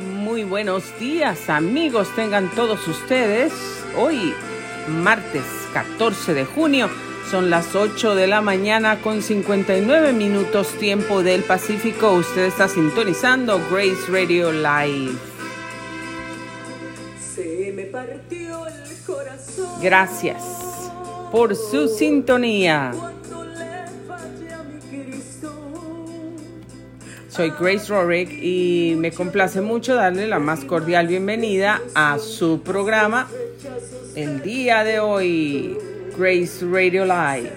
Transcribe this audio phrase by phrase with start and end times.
[0.00, 3.52] Muy buenos días amigos, tengan todos ustedes.
[3.96, 4.34] Hoy,
[4.88, 6.90] martes 14 de junio,
[7.30, 12.10] son las 8 de la mañana con 59 minutos tiempo del Pacífico.
[12.12, 15.12] Usted está sintonizando Grace Radio Live.
[17.34, 19.80] Se me partió el corazón.
[19.80, 20.42] Gracias
[21.30, 22.90] por su sintonía.
[27.34, 33.26] Soy Grace Rorick y me complace mucho darle la más cordial bienvenida a su programa
[34.14, 35.76] el día de hoy,
[36.16, 37.50] Grace Radio Live.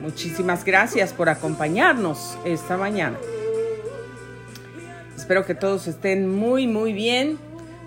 [0.00, 3.18] Muchísimas gracias por acompañarnos esta mañana.
[5.14, 7.38] Espero que todos estén muy, muy bien.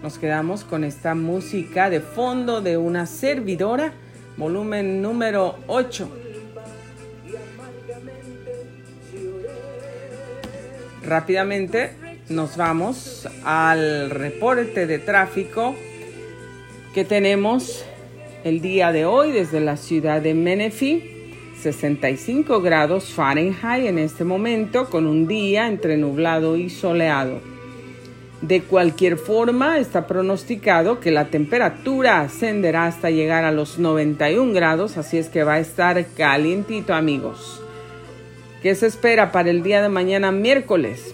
[0.04, 3.94] Nos quedamos con esta música de fondo de una servidora,
[4.38, 6.25] volumen número 8
[11.06, 11.92] Rápidamente
[12.30, 15.76] nos vamos al reporte de tráfico
[16.96, 17.86] que tenemos
[18.44, 21.14] el día de hoy desde la ciudad de Menifee.
[21.62, 27.40] 65 grados Fahrenheit en este momento con un día entre nublado y soleado.
[28.42, 34.98] De cualquier forma, está pronosticado que la temperatura ascenderá hasta llegar a los 91 grados,
[34.98, 37.65] así es que va a estar calientito amigos.
[38.66, 41.14] ¿Qué se espera para el día de mañana miércoles?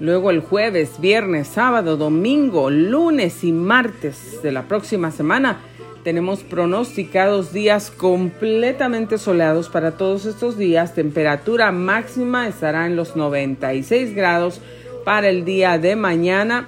[0.00, 5.60] Luego el jueves, viernes, sábado, domingo, lunes y martes de la próxima semana
[6.04, 10.94] tenemos pronosticados días completamente soleados para todos estos días.
[10.94, 14.62] Temperatura máxima estará en los 96 grados
[15.04, 16.66] para el día de mañana.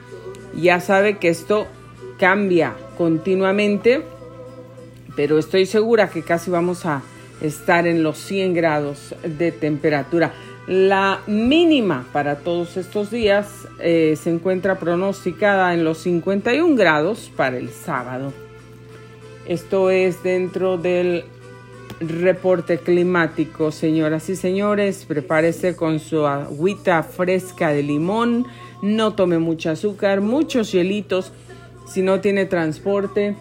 [0.55, 1.67] Ya sabe que esto
[2.19, 4.03] cambia continuamente,
[5.17, 7.01] pero estoy segura que casi vamos a
[7.41, 10.33] estar en los 100 grados de temperatura.
[10.67, 17.59] La mínima para todos estos días eh, se encuentra pronosticada en los 51 grados para
[17.59, 18.33] el sábado.
[19.47, 21.25] Esto es dentro del
[22.01, 25.05] reporte climático, señoras y señores.
[25.07, 28.47] Prepárese con su agüita fresca de limón.
[28.81, 31.33] No tome mucho azúcar, muchos hielitos.
[31.87, 33.37] Si no tiene transporte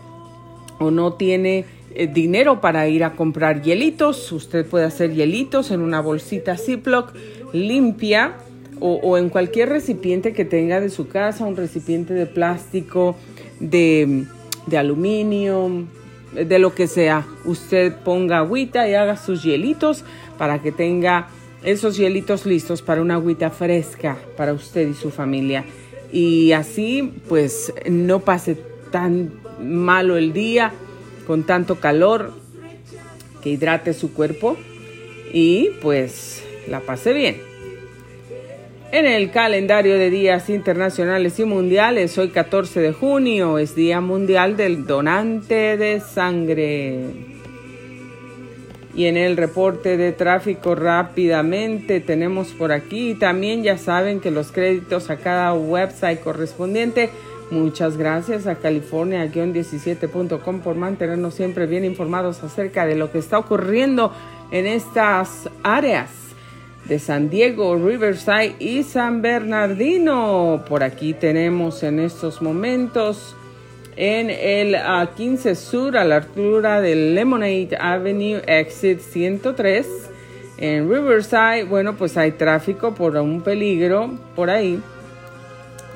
[0.80, 4.32] o no tiene eh, dinero para ir a comprar hielitos.
[4.32, 7.14] Usted puede hacer hielitos en una bolsita Ziploc
[7.54, 8.34] limpia
[8.80, 13.16] o, en cualquier recipiente que tenga de su casa, un recipiente de plástico,
[13.62, 14.26] de,
[14.66, 15.86] de aluminio,
[16.34, 17.26] de lo que sea.
[17.46, 20.04] Usted ponga agüita y haga sus hielitos
[20.38, 21.30] para que tenga
[21.64, 25.64] esos hielitos listos para una agüita fresca para usted y su familia.
[26.12, 28.58] Y así pues no pase
[28.92, 29.32] tan
[29.62, 30.74] malo el día
[31.26, 32.34] con tanto calor,
[33.42, 34.58] que hidrate su cuerpo
[35.34, 37.54] y pues la pase bien.
[38.92, 44.56] En el calendario de días internacionales y mundiales, hoy 14 de junio es Día Mundial
[44.56, 47.02] del Donante de Sangre.
[48.96, 54.52] Y en el reporte de tráfico rápidamente tenemos por aquí, también ya saben que los
[54.52, 57.10] créditos a cada website correspondiente
[57.54, 64.12] Muchas gracias a California-17.com por mantenernos siempre bien informados acerca de lo que está ocurriendo
[64.50, 66.10] en estas áreas
[66.86, 70.66] de San Diego, Riverside y San Bernardino.
[70.68, 73.36] Por aquí tenemos en estos momentos
[73.98, 74.76] en el
[75.16, 80.10] 15 Sur a la altura del Lemonade Avenue Exit 103.
[80.58, 84.82] En Riverside, bueno, pues hay tráfico por un peligro por ahí.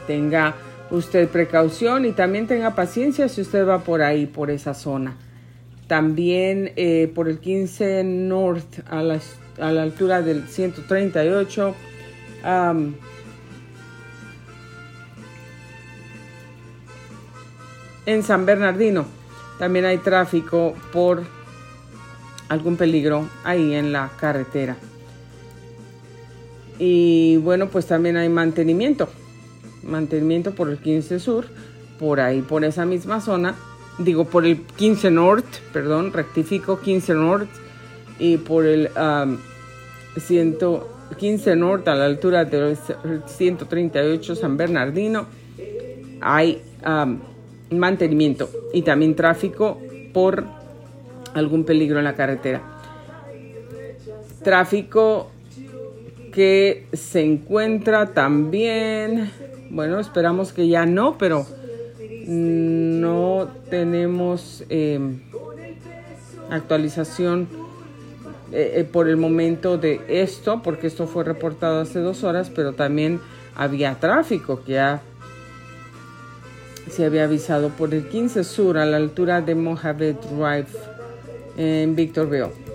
[0.06, 0.54] Tenga
[0.92, 5.18] usted precaución y también tenga paciencia si usted va por ahí, por esa zona.
[5.88, 9.20] También eh, por el 15 North a la,
[9.60, 11.76] a la altura del 138.
[18.06, 19.06] en San Bernardino
[19.60, 21.24] también hay tráfico por
[22.48, 24.78] algún peligro ahí en la carretera.
[26.80, 29.10] Y bueno, pues también hay mantenimiento
[29.88, 31.46] mantenimiento por el 15 Sur,
[32.00, 33.56] por ahí, por esa misma zona,
[33.98, 37.50] digo por el 15 North, perdón, rectifico 15 North
[38.20, 38.90] y por el
[40.18, 42.78] 115 North a la altura del
[43.26, 45.26] 138 San Bernardino
[46.22, 46.62] hay
[47.70, 49.80] mantenimiento y también tráfico
[50.14, 50.46] por
[51.34, 52.62] algún peligro en la carretera.
[54.44, 55.32] Tráfico
[56.32, 59.32] que se encuentra también
[59.70, 61.46] bueno, esperamos que ya no, pero
[62.28, 65.22] no tenemos em,
[66.50, 67.48] actualización
[68.52, 72.74] eh, eh, por el momento de esto, porque esto fue reportado hace dos horas, pero
[72.74, 73.20] también
[73.56, 75.02] había tráfico que ha
[76.90, 80.68] se había avisado por el 15 Sur a la altura de Mojave Drive
[81.58, 82.67] en Victorville.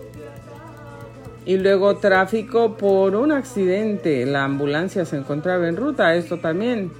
[1.44, 4.24] Y luego tráfico por un accidente.
[4.26, 6.14] La ambulancia se encontraba en ruta.
[6.14, 6.92] Esto también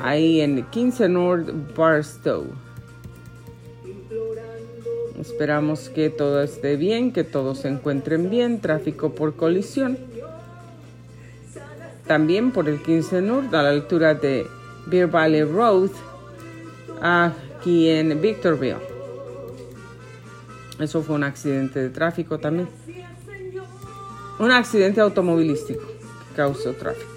[0.00, 2.46] ahí en 15 North Barstow.
[5.20, 8.60] Esperamos que todo esté bien, que todos se encuentren bien.
[8.60, 9.98] Tráfico por colisión.
[12.06, 14.46] También por el 15 North a la altura de
[14.86, 15.90] Beer Valley Road
[17.00, 18.95] aquí en Victorville.
[20.78, 22.68] Eso fue un accidente de tráfico también.
[24.38, 27.10] Un accidente automovilístico que causó tráfico.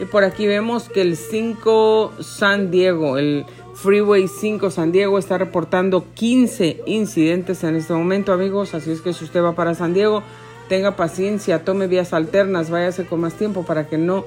[0.00, 5.38] Y por aquí vemos que el 5 San Diego, el Freeway 5 San Diego está
[5.38, 8.74] reportando 15 incidentes en este momento, amigos.
[8.74, 10.22] Así es que si usted va para San Diego,
[10.68, 14.24] tenga paciencia, tome vías alternas, váyase con más tiempo para que no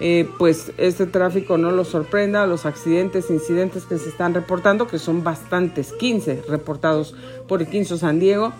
[0.00, 4.98] eh, pues este tráfico no lo sorprenda, los accidentes, incidentes que se están reportando, que
[4.98, 7.14] son bastantes, 15 reportados
[7.46, 8.52] por el 15 San Diego,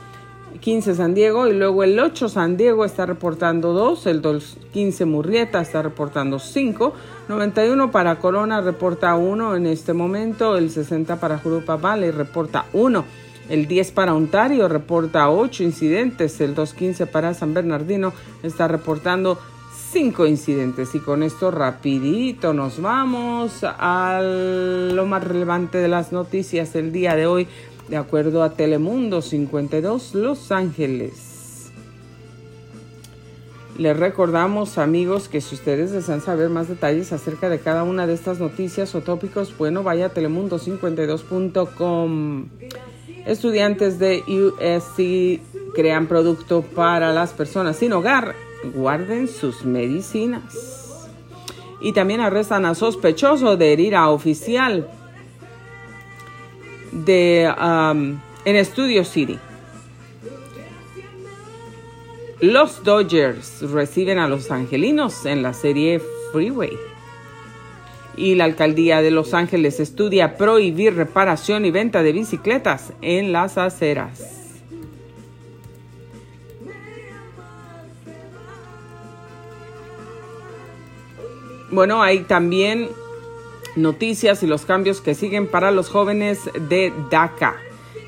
[0.60, 4.42] 15 San Diego y luego el 8 San Diego está reportando 2, el
[4.72, 6.92] 15 Murrieta está reportando 5,
[7.28, 13.04] 91 para Corona reporta 1 en este momento, el 60 para Jurupa Valley reporta 1.
[13.48, 18.12] El 10 para Ontario reporta 8 incidentes, el 215 para San Bernardino
[18.44, 19.38] está reportando
[19.90, 26.72] cinco incidentes y con esto rapidito nos vamos a lo más relevante de las noticias
[26.72, 27.48] del día de hoy
[27.88, 31.72] de acuerdo a Telemundo 52 Los Ángeles.
[33.78, 38.14] Les recordamos amigos que si ustedes desean saber más detalles acerca de cada una de
[38.14, 42.48] estas noticias o tópicos, bueno, vaya a telemundo52.com.
[43.26, 45.40] Estudiantes de USC
[45.75, 48.36] crean producto para las personas sin hogar
[48.74, 51.08] guarden sus medicinas.
[51.80, 54.88] Y también arrestan a sospechoso de herir a oficial
[56.92, 57.52] de,
[58.44, 59.38] en Studio City.
[62.40, 66.00] Los Dodgers reciben a los angelinos en la serie
[66.32, 66.76] Freeway.
[68.16, 73.56] Y la alcaldía de Los Ángeles estudia prohibir reparación y venta de bicicletas en las
[73.56, 74.39] aceras.
[81.70, 82.88] Bueno, hay también
[83.76, 87.56] noticias y los cambios que siguen para los jóvenes de DACA.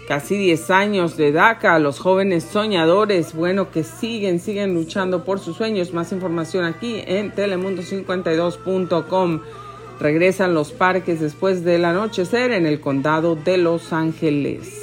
[0.09, 5.57] Casi 10 años de DACA, los jóvenes soñadores, bueno, que siguen, siguen luchando por sus
[5.57, 5.95] sueños.
[5.95, 9.41] Más información aquí en telemundo52.com.
[10.01, 14.82] Regresan los parques después del anochecer en el condado de Los Ángeles.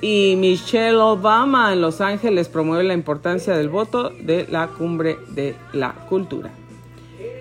[0.00, 5.56] Y Michelle Obama en Los Ángeles promueve la importancia del voto de la cumbre de
[5.72, 6.50] la cultura.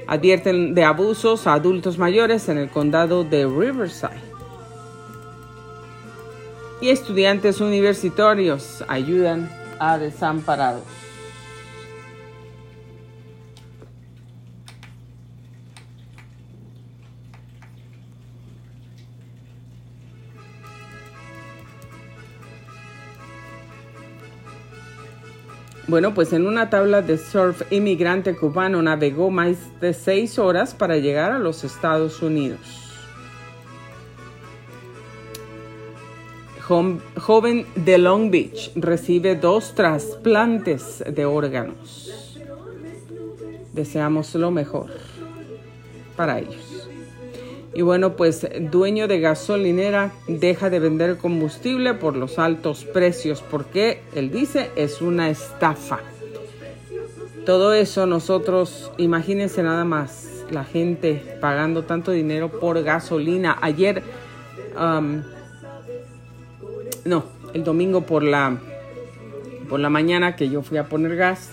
[0.07, 4.21] Advierten de abusos a adultos mayores en el condado de Riverside.
[6.81, 10.83] Y estudiantes universitarios ayudan a desamparados.
[25.87, 30.97] Bueno, pues en una tabla de surf, inmigrante cubano navegó más de seis horas para
[30.97, 32.59] llegar a los Estados Unidos.
[36.67, 42.37] Joven de Long Beach recibe dos trasplantes de órganos.
[43.71, 44.87] Deseamos lo mejor
[46.17, 46.66] para ellos.
[47.77, 54.01] Y bueno, pues dueño de gasolinera deja de vender combustible por los altos precios, porque
[54.15, 55.99] él dice es una estafa.
[57.45, 63.55] Todo eso nosotros, imagínense nada más, la gente pagando tanto dinero por gasolina.
[63.61, 64.01] Ayer,
[67.05, 68.57] no, el domingo por la,
[69.69, 71.51] por la mañana que yo fui a poner gas,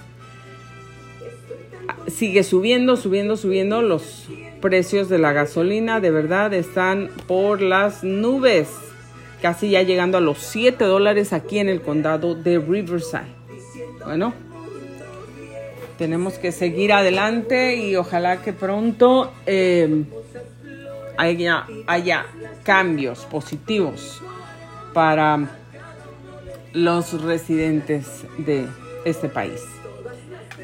[2.09, 4.27] sigue subiendo, subiendo, subiendo los
[4.65, 8.71] precios de la gasolina de verdad están por las nubes,
[9.43, 13.27] casi ya llegando a los 7 dólares aquí en el condado de Riverside.
[14.07, 14.33] Bueno,
[15.99, 20.05] tenemos que seguir adelante y ojalá que pronto eh,
[21.19, 22.25] haya, haya
[22.63, 24.23] cambios positivos
[24.95, 25.47] para
[26.73, 28.67] los residentes de
[29.05, 29.61] este país.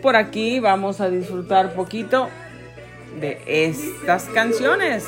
[0.01, 2.31] Por aquí vamos a disfrutar poquito
[3.19, 5.05] de estas canciones.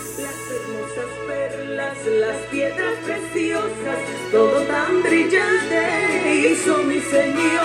[2.18, 3.96] Las piedras preciosas,
[4.32, 7.62] todo tan brillante hizo mi Señor.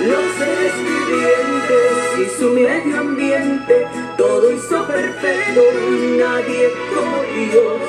[0.00, 3.86] Los seres vivientes y su medio ambiente,
[4.18, 5.62] todo hizo perfecto,
[6.18, 7.80] nadie como Dios.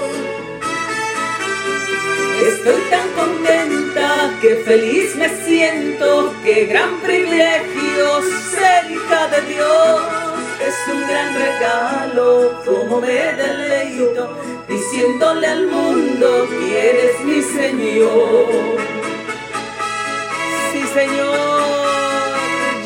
[2.48, 8.22] Estoy tan contenta que feliz me siento, qué gran privilegio
[8.52, 10.23] ser hija de Dios.
[10.68, 14.30] Es un gran regalo, como me deleito,
[14.68, 18.78] diciéndole al mundo quién es mi Señor.
[20.72, 21.64] Sí, Señor,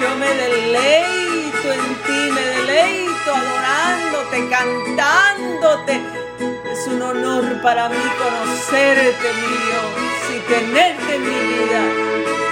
[0.02, 6.02] yo me deleito en ti, me deleito adorándote, cantándote.
[6.72, 9.90] Es un honor para mí conocerte, mi Dios,
[10.36, 12.47] y tenerte en mi vida.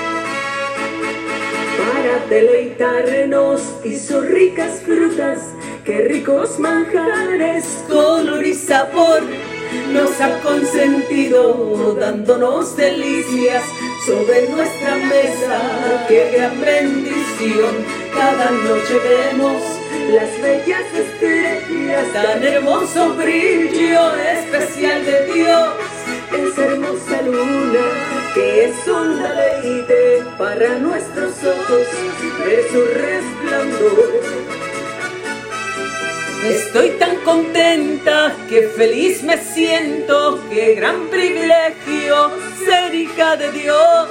[1.85, 5.39] Para deleitarnos hizo ricas frutas,
[5.83, 9.21] qué ricos manjares, color y sabor.
[9.91, 13.63] Nos ha consentido dándonos delicias
[14.07, 15.61] sobre nuestra mesa,
[16.07, 17.75] qué gran bendición.
[18.13, 19.61] Cada noche vemos
[20.11, 25.69] las bellas estrellas, tan hermoso brillo especial de Dios.
[26.33, 31.87] Esa hermosa luna que es un deleite para nuestros ojos
[32.45, 34.21] ver su resplandor.
[36.43, 42.31] Estoy tan contenta que feliz me siento, qué gran privilegio
[42.65, 44.09] ser hija de Dios.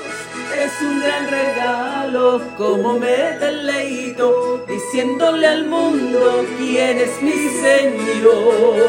[0.59, 8.85] Es un gran regalo, como me deleito, diciéndole al mundo quién es mi Señor.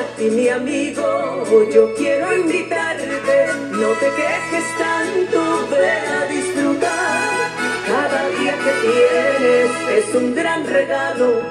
[0.00, 7.50] Ahora ti mi amigo, yo quiero invitarte, no te quejes tanto, ven a disfrutar.
[7.86, 11.42] Cada día que tienes es un gran regalo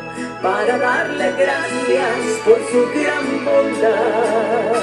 [0.41, 4.74] para darle gracias por su gran bondad.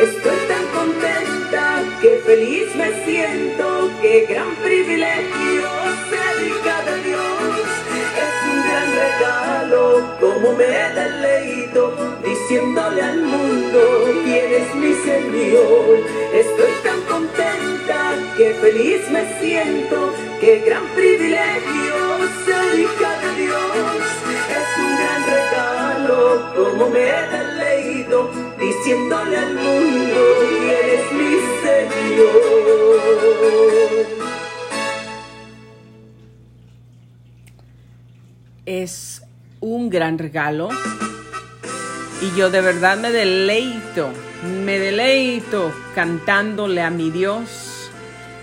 [0.00, 5.68] Estoy tan contenta que feliz me siento, qué gran privilegio
[6.08, 6.31] ser
[10.22, 11.82] como me deleito,
[12.24, 13.80] diciéndole al mundo
[14.22, 15.98] quién es mi Señor.
[16.32, 21.94] Estoy tan contenta que feliz me siento, qué gran privilegio
[22.46, 24.02] ser hija de Dios.
[24.58, 26.18] Es un gran regalo,
[26.54, 30.20] como me deleito, diciéndole al mundo
[30.60, 31.32] quién es mi
[31.64, 32.52] Señor.
[38.64, 39.21] Es
[39.62, 40.68] un gran regalo
[42.20, 44.10] y yo de verdad me deleito,
[44.64, 47.90] me deleito cantándole a mi Dios,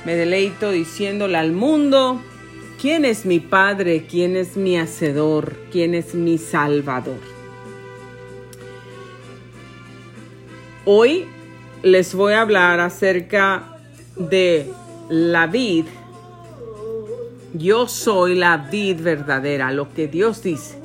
[0.05, 2.21] me deleito diciéndole al mundo
[2.81, 7.19] quién es mi Padre, quién es mi Hacedor, quién es mi Salvador.
[10.85, 11.25] Hoy
[11.83, 13.77] les voy a hablar acerca
[14.15, 14.71] de
[15.09, 15.85] la vid.
[17.53, 20.78] Yo soy la vid verdadera, lo que Dios dice.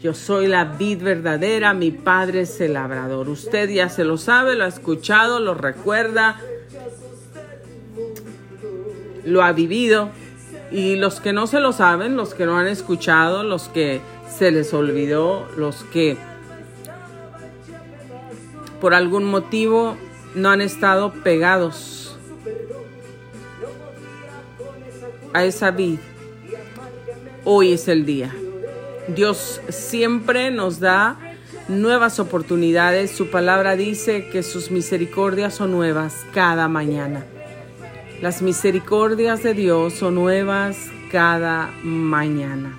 [0.00, 3.28] Yo soy la vid verdadera, mi padre es el labrador.
[3.28, 6.40] Usted ya se lo sabe, lo ha escuchado, lo recuerda,
[9.26, 10.08] lo ha vivido.
[10.72, 14.00] Y los que no se lo saben, los que no han escuchado, los que
[14.38, 16.16] se les olvidó, los que
[18.80, 19.98] por algún motivo
[20.34, 22.16] no han estado pegados
[25.34, 25.98] a esa vid,
[27.44, 28.34] hoy es el día.
[29.14, 31.18] Dios siempre nos da
[31.68, 33.10] nuevas oportunidades.
[33.10, 37.24] Su palabra dice que sus misericordias son nuevas cada mañana.
[38.20, 40.76] Las misericordias de Dios son nuevas
[41.10, 42.76] cada mañana.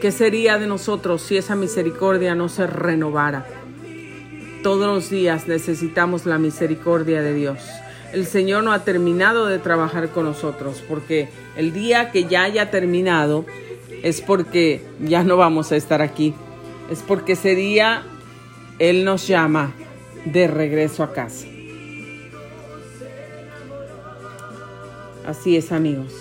[0.00, 3.46] ¿Qué sería de nosotros si esa misericordia no se renovara?
[4.62, 7.58] Todos los días necesitamos la misericordia de Dios.
[8.14, 12.70] El Señor no ha terminado de trabajar con nosotros porque el día que ya haya
[12.70, 13.44] terminado
[14.04, 16.32] es porque ya no vamos a estar aquí.
[16.92, 18.04] Es porque ese día
[18.78, 19.74] Él nos llama
[20.26, 21.48] de regreso a casa.
[25.26, 26.12] Así es amigos.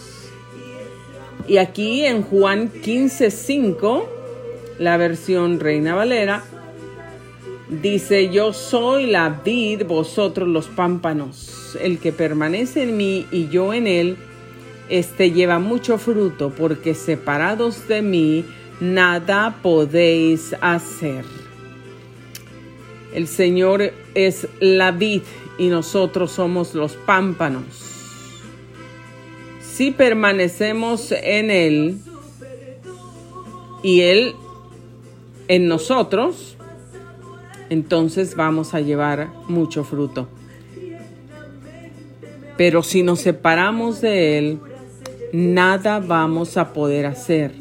[1.48, 4.08] Y aquí en Juan 15:5,
[4.80, 6.44] la versión Reina Valera,
[7.70, 11.63] dice, yo soy la vid, vosotros los pámpanos.
[11.76, 14.18] El que permanece en mí y yo en él,
[14.90, 18.46] este lleva mucho fruto, porque separados de mí,
[18.80, 21.26] nada podéis hacer.
[23.14, 25.22] El Señor es la vid
[25.58, 27.94] y nosotros somos los pámpanos.
[29.62, 31.98] Si permanecemos en Él
[33.82, 34.36] y Él
[35.48, 36.58] en nosotros,
[37.70, 40.28] entonces vamos a llevar mucho fruto.
[42.58, 44.60] Pero si nos separamos de Él,
[45.32, 47.52] nada vamos a poder hacer.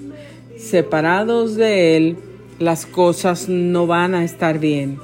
[0.59, 2.17] Separados de Él,
[2.59, 4.99] las cosas no van a estar bien.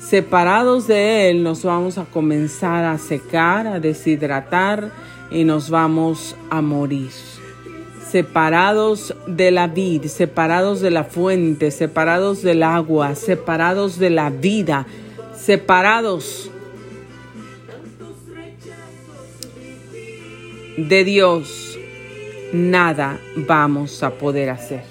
[0.00, 4.90] Separados de Él, nos vamos a comenzar a secar, a deshidratar
[5.30, 7.10] y nos vamos a morir
[8.10, 14.86] separados de la vid, separados de la fuente, separados del agua, separados de la vida,
[15.36, 16.50] separados
[20.88, 21.78] de Dios,
[22.52, 24.82] nada vamos a poder hacer.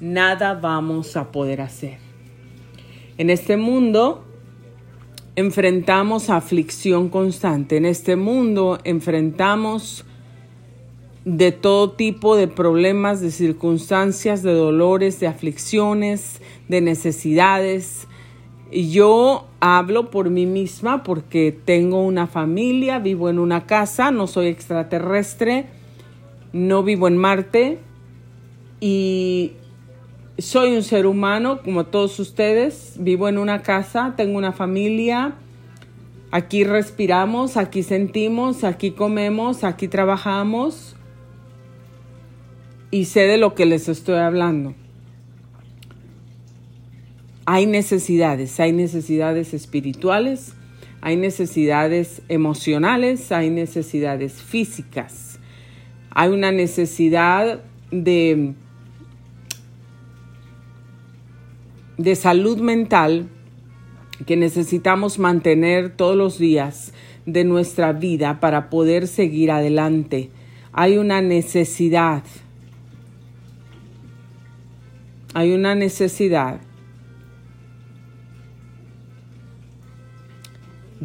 [0.00, 1.98] Nada vamos a poder hacer.
[3.18, 4.24] En este mundo
[5.36, 7.76] enfrentamos aflicción constante.
[7.76, 10.04] En este mundo enfrentamos
[11.24, 18.08] de todo tipo de problemas, de circunstancias, de dolores, de aflicciones, de necesidades.
[18.72, 24.46] Yo hablo por mí misma porque tengo una familia, vivo en una casa, no soy
[24.46, 25.66] extraterrestre,
[26.54, 27.80] no vivo en Marte
[28.80, 29.52] y
[30.38, 35.34] soy un ser humano como todos ustedes, vivo en una casa, tengo una familia,
[36.30, 40.96] aquí respiramos, aquí sentimos, aquí comemos, aquí trabajamos
[42.90, 44.74] y sé de lo que les estoy hablando.
[47.44, 50.54] Hay necesidades, hay necesidades espirituales,
[51.00, 55.40] hay necesidades emocionales, hay necesidades físicas,
[56.10, 58.54] hay una necesidad de
[61.98, 63.28] de salud mental
[64.26, 66.92] que necesitamos mantener todos los días
[67.26, 70.30] de nuestra vida para poder seguir adelante.
[70.72, 72.24] Hay una necesidad.
[75.34, 76.60] Hay una necesidad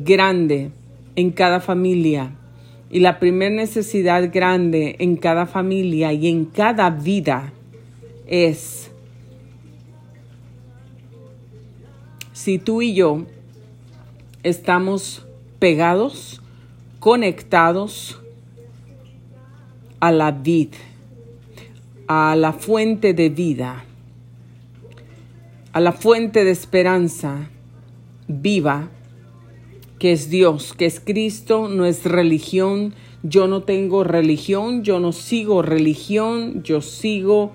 [0.03, 0.71] grande
[1.15, 2.31] en cada familia.
[2.89, 7.51] Y la primera necesidad grande en cada familia y en cada vida
[8.27, 8.91] es
[12.31, 13.25] si tú y yo
[14.43, 15.25] estamos
[15.59, 16.41] pegados,
[16.99, 18.21] conectados
[19.99, 20.69] a la vid,
[22.07, 23.83] a la fuente de vida,
[25.73, 27.49] a la fuente de esperanza
[28.27, 28.89] viva,
[29.99, 32.93] que es Dios, que es Cristo, no es religión.
[33.23, 37.53] Yo no tengo religión, yo no sigo religión, yo sigo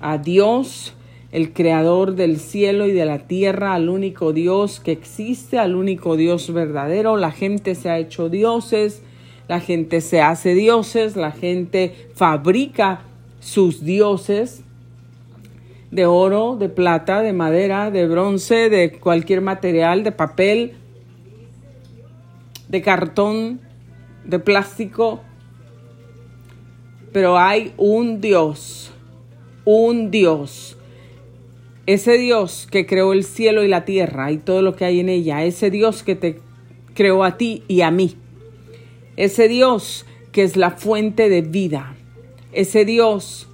[0.00, 0.94] a Dios
[1.32, 6.16] el creador del cielo y de la tierra, al único Dios que existe, al único
[6.16, 7.16] Dios verdadero.
[7.16, 9.02] La gente se ha hecho dioses,
[9.46, 13.02] la gente se hace dioses, la gente fabrica
[13.40, 14.62] sus dioses
[15.90, 20.74] de oro, de plata, de madera, de bronce, de cualquier material, de papel,
[22.68, 23.60] de cartón,
[24.24, 25.20] de plástico.
[27.12, 28.92] Pero hay un Dios,
[29.64, 30.78] un Dios
[31.88, 35.08] ese Dios que creó el cielo y la tierra y todo lo que hay en
[35.08, 36.38] ella, ese Dios que te
[36.92, 38.14] creó a ti y a mí,
[39.16, 41.94] ese Dios que es la fuente de vida,
[42.52, 43.48] ese Dios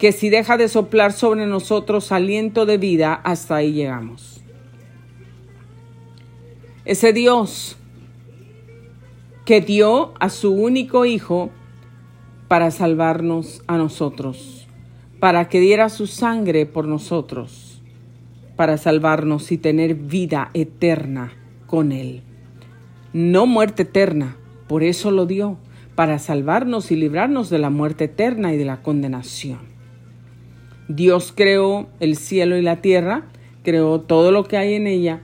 [0.00, 4.29] que si deja de soplar sobre nosotros aliento de vida, hasta ahí llegamos.
[6.84, 7.76] Ese Dios
[9.44, 11.50] que dio a su único Hijo
[12.48, 14.66] para salvarnos a nosotros,
[15.18, 17.82] para que diera su sangre por nosotros,
[18.56, 21.32] para salvarnos y tener vida eterna
[21.66, 22.22] con Él.
[23.12, 25.58] No muerte eterna, por eso lo dio,
[25.94, 29.58] para salvarnos y librarnos de la muerte eterna y de la condenación.
[30.88, 33.28] Dios creó el cielo y la tierra,
[33.62, 35.20] creó todo lo que hay en ella,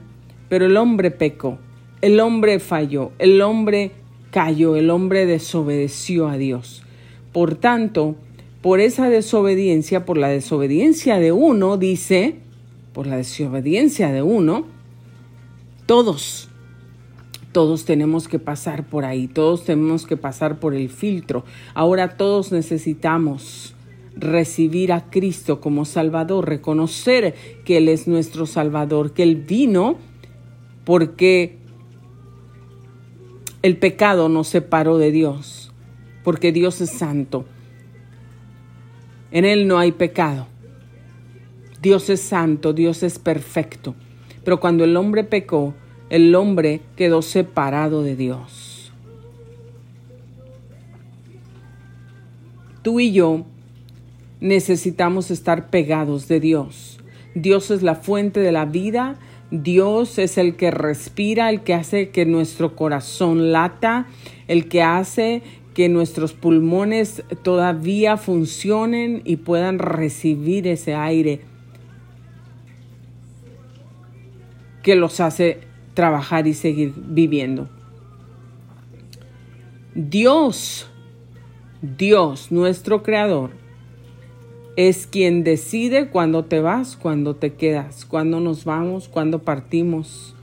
[0.49, 1.57] pero el hombre pecó,
[2.01, 3.91] el hombre falló, el hombre
[4.31, 6.83] cayó, el hombre desobedeció a Dios.
[7.33, 8.15] Por tanto,
[8.61, 12.35] por esa desobediencia, por la desobediencia de uno, dice,
[12.93, 14.65] por la desobediencia de uno,
[15.85, 16.49] todos,
[17.51, 21.45] todos tenemos que pasar por ahí, todos tenemos que pasar por el filtro.
[21.73, 23.73] Ahora todos necesitamos
[24.15, 29.97] recibir a Cristo como Salvador, reconocer que Él es nuestro Salvador, que Él vino
[30.87, 31.57] porque
[33.61, 35.67] el pecado nos separó de Dios
[36.27, 37.45] porque Dios es santo.
[39.31, 40.47] En Él no hay pecado.
[41.81, 43.95] Dios es santo, Dios es perfecto.
[44.43, 45.73] Pero cuando el hombre pecó,
[46.09, 48.91] el hombre quedó separado de Dios.
[52.81, 53.45] Tú y yo
[54.41, 56.99] necesitamos estar pegados de Dios.
[57.35, 59.17] Dios es la fuente de la vida,
[59.51, 64.07] Dios es el que respira, el que hace que nuestro corazón lata,
[64.47, 65.41] el que hace
[65.73, 71.41] que nuestros pulmones todavía funcionen y puedan recibir ese aire
[74.83, 75.59] que los hace
[75.93, 77.69] trabajar y seguir viviendo.
[79.93, 80.89] Dios,
[81.81, 83.51] Dios, nuestro creador,
[84.77, 90.35] es quien decide cuándo te vas, cuándo te quedas, cuándo nos vamos, cuándo partimos.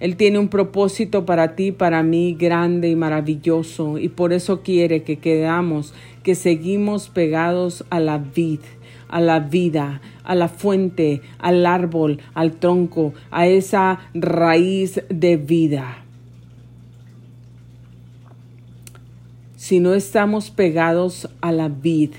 [0.00, 5.02] Él tiene un propósito para ti, para mí, grande y maravilloso, y por eso quiere
[5.02, 8.60] que quedamos, que seguimos pegados a la vid,
[9.08, 16.04] a la vida, a la fuente, al árbol, al tronco, a esa raíz de vida.
[19.56, 22.12] Si no estamos pegados a la vid,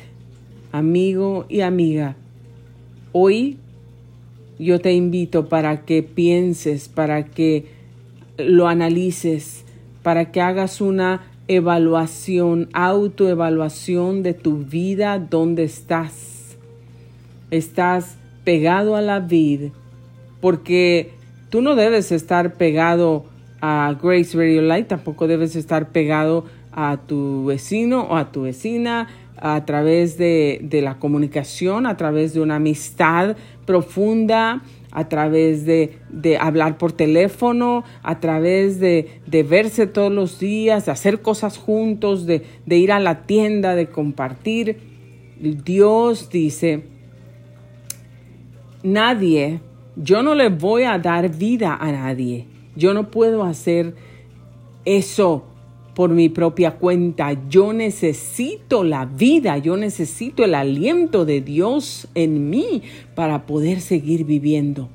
[0.71, 2.15] amigo y amiga,
[3.11, 3.57] hoy
[4.59, 7.65] yo te invito para que pienses, para que
[8.37, 9.65] lo analices,
[10.03, 16.57] para que hagas una evaluación, autoevaluación de tu vida, dónde estás.
[17.51, 19.71] Estás pegado a la vid,
[20.41, 21.11] porque
[21.49, 23.25] tú no debes estar pegado
[23.61, 29.07] a Grace Radio Light, tampoco debes estar pegado a tu vecino o a tu vecina,
[29.39, 35.99] a través de, la comunicación, a través de una amistad profunda, a través de,
[36.39, 42.43] hablar por teléfono, a través de, verse todos los días, de hacer cosas juntos, de,
[42.65, 44.77] de ir a la tienda, de compartir.
[45.39, 46.83] Dios dice,
[48.83, 49.59] nadie,
[49.95, 52.47] yo no le voy a dar vida a nadie.
[52.75, 53.95] Yo no puedo hacer
[54.85, 55.46] eso
[55.97, 57.35] por mi propia cuenta.
[57.49, 62.83] Yo necesito la vida, yo necesito el aliento de Dios en mí
[63.15, 64.89] para poder seguir viviendo.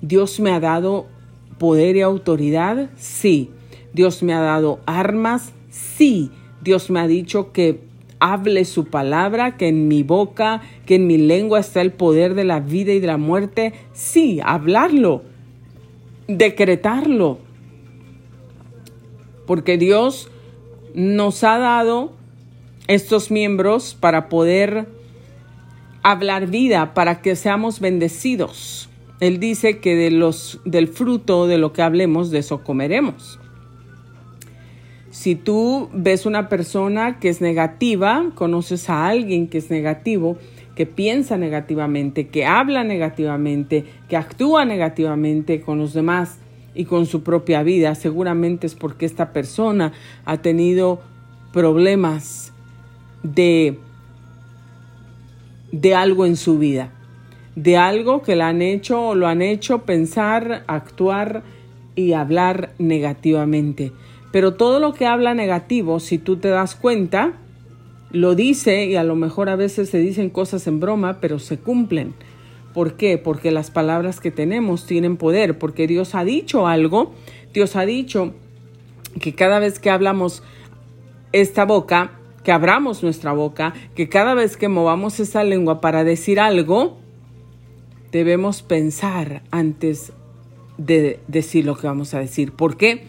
[0.00, 1.06] Dios me ha dado
[1.58, 3.50] poder y autoridad, sí.
[3.92, 6.30] Dios me ha dado armas, sí.
[6.62, 7.80] Dios me ha dicho que
[8.20, 12.44] hable su palabra, que en mi boca, que en mi lengua está el poder de
[12.44, 15.22] la vida y de la muerte, sí, hablarlo,
[16.28, 17.47] decretarlo,
[19.48, 20.30] porque Dios
[20.94, 22.12] nos ha dado
[22.86, 24.86] estos miembros para poder
[26.02, 28.90] hablar vida, para que seamos bendecidos.
[29.20, 33.40] Él dice que de los, del fruto de lo que hablemos, de eso comeremos.
[35.10, 40.36] Si tú ves una persona que es negativa, conoces a alguien que es negativo,
[40.76, 46.38] que piensa negativamente, que habla negativamente, que actúa negativamente con los demás,
[46.78, 49.92] y con su propia vida, seguramente es porque esta persona
[50.24, 51.00] ha tenido
[51.52, 52.52] problemas
[53.24, 53.80] de,
[55.72, 56.92] de algo en su vida,
[57.56, 61.42] de algo que le han hecho o lo han hecho pensar, actuar
[61.96, 63.90] y hablar negativamente.
[64.30, 67.32] Pero todo lo que habla negativo, si tú te das cuenta,
[68.12, 71.58] lo dice y a lo mejor a veces se dicen cosas en broma, pero se
[71.58, 72.14] cumplen.
[72.74, 73.18] ¿Por qué?
[73.18, 77.12] Porque las palabras que tenemos tienen poder, porque Dios ha dicho algo,
[77.52, 78.34] Dios ha dicho
[79.20, 80.42] que cada vez que hablamos
[81.32, 82.12] esta boca,
[82.44, 86.98] que abramos nuestra boca, que cada vez que movamos esa lengua para decir algo,
[88.12, 90.12] debemos pensar antes
[90.76, 92.52] de decir lo que vamos a decir.
[92.52, 93.04] ¿Por qué?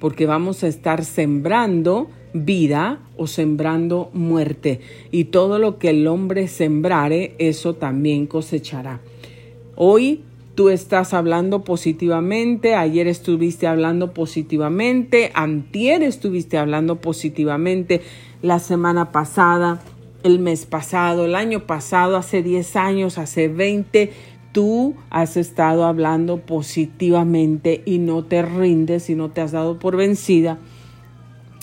[0.00, 4.80] Porque vamos a estar sembrando vida o sembrando muerte.
[5.10, 9.00] Y todo lo que el hombre sembrare, eso también cosechará.
[9.76, 10.22] Hoy
[10.54, 18.02] tú estás hablando positivamente, ayer estuviste hablando positivamente, antier estuviste hablando positivamente,
[18.42, 19.80] la semana pasada,
[20.24, 24.10] el mes pasado, el año pasado, hace 10 años, hace 20,
[24.52, 29.96] tú has estado hablando positivamente y no te rindes y no te has dado por
[29.96, 30.58] vencida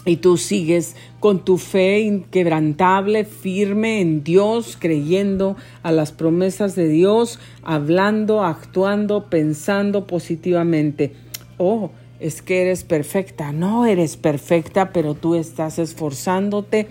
[0.05, 6.87] y tú sigues con tu fe inquebrantable, firme en Dios, creyendo a las promesas de
[6.87, 11.13] Dios, hablando, actuando, pensando positivamente.
[11.57, 11.89] Oh,
[12.19, 13.51] es que eres perfecta.
[13.51, 16.87] No eres perfecta, pero tú estás esforzándote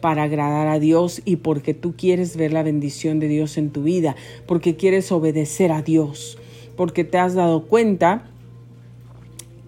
[0.00, 3.82] para agradar a Dios y porque tú quieres ver la bendición de Dios en tu
[3.82, 6.38] vida, porque quieres obedecer a Dios,
[6.76, 8.30] porque te has dado cuenta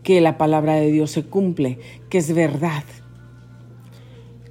[0.06, 2.84] que la palabra de Dios se cumple, que es verdad.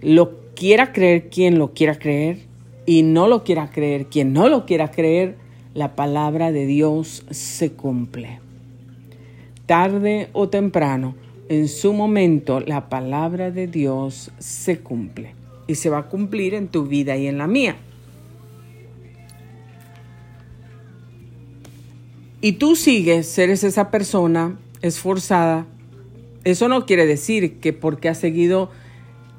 [0.01, 2.39] Lo quiera creer quien lo quiera creer
[2.85, 5.37] y no lo quiera creer quien no lo quiera creer,
[5.73, 8.41] la palabra de Dios se cumple.
[9.65, 11.15] Tarde o temprano,
[11.47, 15.35] en su momento, la palabra de Dios se cumple
[15.67, 17.77] y se va a cumplir en tu vida y en la mía.
[22.45, 25.65] y tú sigues, eres esa persona esforzada,
[26.43, 28.69] eso no quiere decir que porque has seguido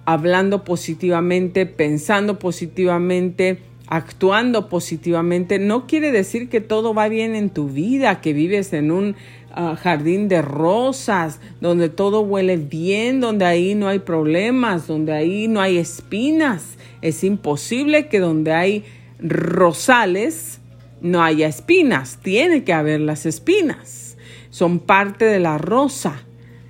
[0.04, 7.68] hablando positivamente, pensando positivamente, actuando positivamente, no quiere decir que todo va bien en tu
[7.68, 9.16] vida, que vives en un
[9.52, 15.48] ah, jardín de rosas, donde todo huele bien, donde ahí no hay problemas, donde ahí
[15.48, 16.76] no hay espinas.
[17.02, 18.84] Es imposible que donde hay
[19.20, 20.60] rosales
[21.00, 24.05] no haya espinas, tiene que haber las espinas.
[24.56, 26.22] Son parte de la rosa.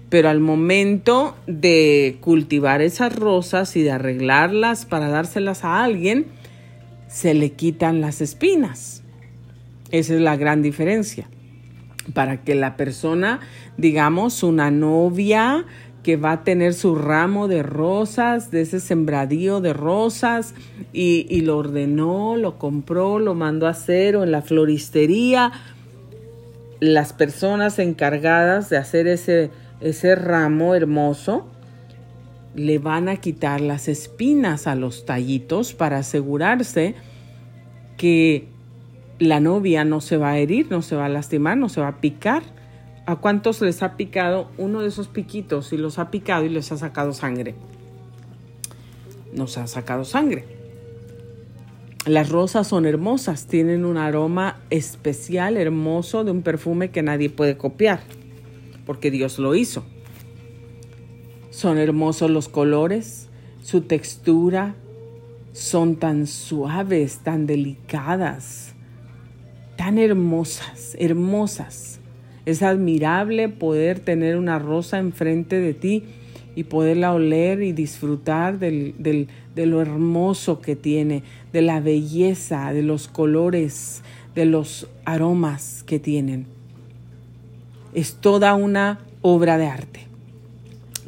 [0.08, 6.26] Pero al momento de cultivar esas rosas y de arreglarlas para dárselas a alguien,
[7.06, 9.04] se le quitan las espinas.
[9.92, 11.28] Esa es la gran diferencia.
[12.12, 13.38] Para que la persona,
[13.76, 15.64] digamos, una novia
[16.02, 20.54] que va a tener su ramo de rosas, de ese sembradío de rosas,
[20.92, 25.52] y, lo ordenó, lo compró, lo mandó a hacer o en la floristería,
[26.80, 31.46] las personas encargadas de hacer ese ese ramo hermoso,
[32.54, 36.94] le van a quitar las espinas a los tallitos para asegurarse
[37.96, 38.48] que
[39.18, 41.88] la novia no se va a herir, no se va a lastimar, no se va
[41.88, 42.42] a picar.
[43.04, 46.72] ¿A cuántos les ha picado uno de esos piquitos y los ha picado y les
[46.72, 47.54] ha sacado sangre?
[49.32, 50.55] Nos ha sacado sangre.
[52.06, 57.56] Las rosas son hermosas, tienen un aroma especial, hermoso, de un perfume que nadie puede
[57.56, 58.00] copiar
[58.86, 59.84] porque Dios lo hizo.
[61.50, 63.28] Son hermosos los colores,
[63.60, 64.76] su textura,
[65.52, 68.74] son tan suaves, tan delicadas,
[69.76, 71.98] tan hermosas, hermosas.
[72.44, 76.04] Es admirable poder tener una rosa enfrente de ti
[76.54, 78.58] y poderla oler y disfrutar
[79.56, 84.02] de lo hermoso que tiene, de la belleza, de los colores,
[84.36, 86.54] de los aromas que tienen
[87.96, 90.00] es toda una obra de arte.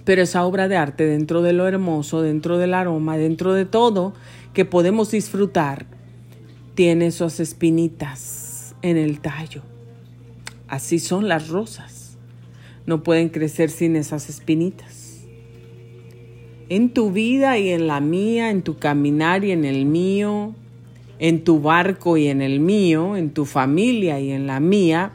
[0.07, 4.15] Pero esa obra de arte, dentro de lo hermoso, dentro del aroma, dentro de todo
[4.55, 5.85] que podemos disfrutar,
[6.75, 9.61] tiene esas espinitas en el tallo.
[10.67, 12.17] Así son las rosas.
[12.87, 14.98] No pueden crecer sin esas espinitas.
[16.68, 20.54] En tu vida y en la mía, en tu caminar y en el mío,
[21.18, 25.12] en tu barco y en el mío, en tu familia y en la mía,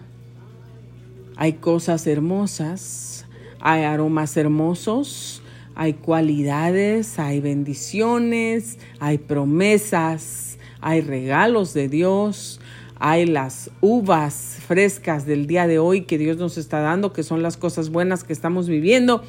[1.35, 3.25] hay cosas hermosas,
[3.59, 5.41] hay aromas hermosos,
[5.75, 12.59] hay cualidades, hay bendiciones, hay promesas, hay regalos de Dios,
[12.99, 17.41] hay las uvas frescas del día de hoy que Dios nos está dando, que son
[17.41, 19.23] las cosas buenas que estamos viviendo.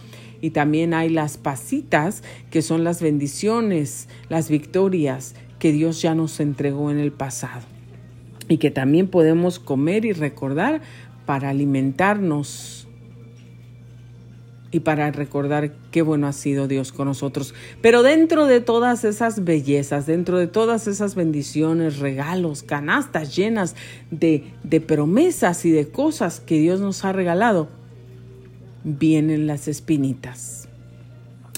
[0.44, 6.38] Y también hay las pasitas, que son las bendiciones, las victorias que Dios ya nos
[6.38, 7.62] entregó en el pasado.
[8.46, 10.82] Y que también podemos comer y recordar
[11.24, 12.86] para alimentarnos
[14.70, 17.54] y para recordar qué bueno ha sido Dios con nosotros.
[17.80, 23.76] Pero dentro de todas esas bellezas, dentro de todas esas bendiciones, regalos, canastas llenas
[24.10, 27.70] de, de promesas y de cosas que Dios nos ha regalado,
[28.84, 30.68] vienen las espinitas.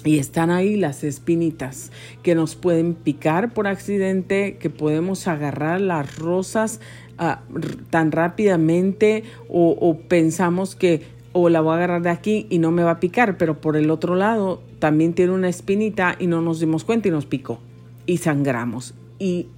[0.05, 1.91] Y están ahí las espinitas
[2.23, 6.81] que nos pueden picar por accidente, que podemos agarrar las rosas
[7.19, 7.41] Ah,
[7.89, 12.83] tan rápidamente o, pensamos que o la voy a agarrar de aquí y no me
[12.83, 16.61] va a picar, pero por el otro lado también tiene una espinita y no nos
[16.61, 17.59] dimos cuenta y nos picó
[18.05, 19.49] y sangramos y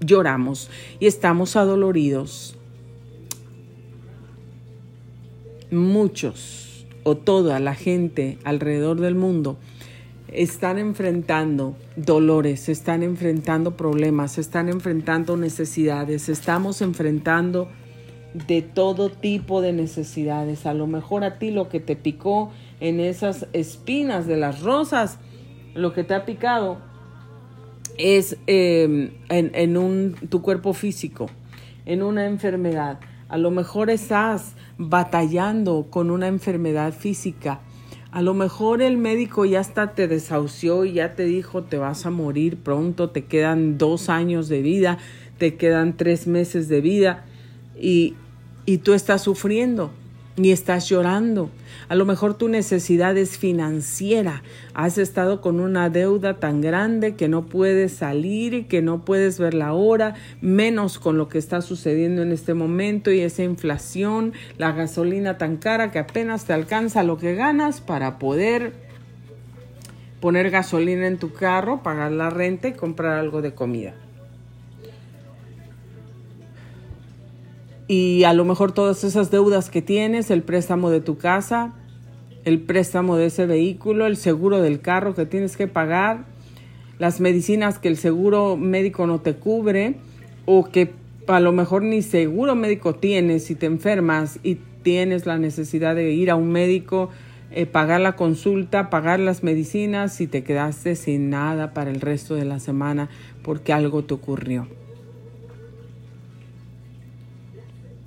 [0.00, 2.58] lloramos y estamos adoloridos.
[5.70, 6.65] Muchos
[7.06, 9.58] o toda la gente alrededor del mundo
[10.32, 17.68] están enfrentando dolores, están enfrentando problemas, están enfrentando necesidades, estamos enfrentando
[18.48, 20.66] de todo tipo de necesidades.
[20.66, 25.20] A lo mejor a ti lo que te picó en esas espinas de las rosas,
[25.76, 26.78] lo que te ha picado
[27.98, 31.30] es em, en, en un, tu cuerpo físico,
[31.84, 32.98] en una enfermedad.
[33.28, 37.60] A lo mejor estás batallando con una enfermedad física.
[38.12, 42.06] A lo mejor el médico ya hasta te desahució y ya te dijo te vas
[42.06, 44.98] a morir pronto, te quedan dos años de vida,
[45.38, 47.24] te quedan tres meses de vida
[47.78, 48.14] y,
[48.64, 49.90] y tú estás sufriendo
[50.36, 51.50] ni estás llorando.
[51.88, 54.42] A lo mejor tu necesidad es financiera.
[54.74, 59.38] Has estado con una deuda tan grande que no puedes salir y que no puedes
[59.38, 64.32] ver la hora, menos con lo que está sucediendo en este momento y esa inflación,
[64.58, 68.72] la gasolina tan cara que apenas te alcanza lo que ganas para poder
[70.20, 73.94] poner gasolina en tu carro, pagar la renta y comprar algo de comida.
[77.88, 81.74] Y a lo mejor todas esas deudas que tienes, el préstamo de tu casa,
[82.44, 86.24] el préstamo de ese vehículo, el seguro del carro que tienes que pagar,
[86.98, 89.96] las medicinas que el seguro médico no te cubre
[90.46, 90.92] o que
[91.26, 96.12] a lo mejor ni seguro médico tienes si te enfermas y tienes la necesidad de
[96.12, 97.10] ir a un médico,
[97.50, 102.34] eh, pagar la consulta, pagar las medicinas y te quedaste sin nada para el resto
[102.34, 103.08] de la semana
[103.42, 104.68] porque algo te ocurrió.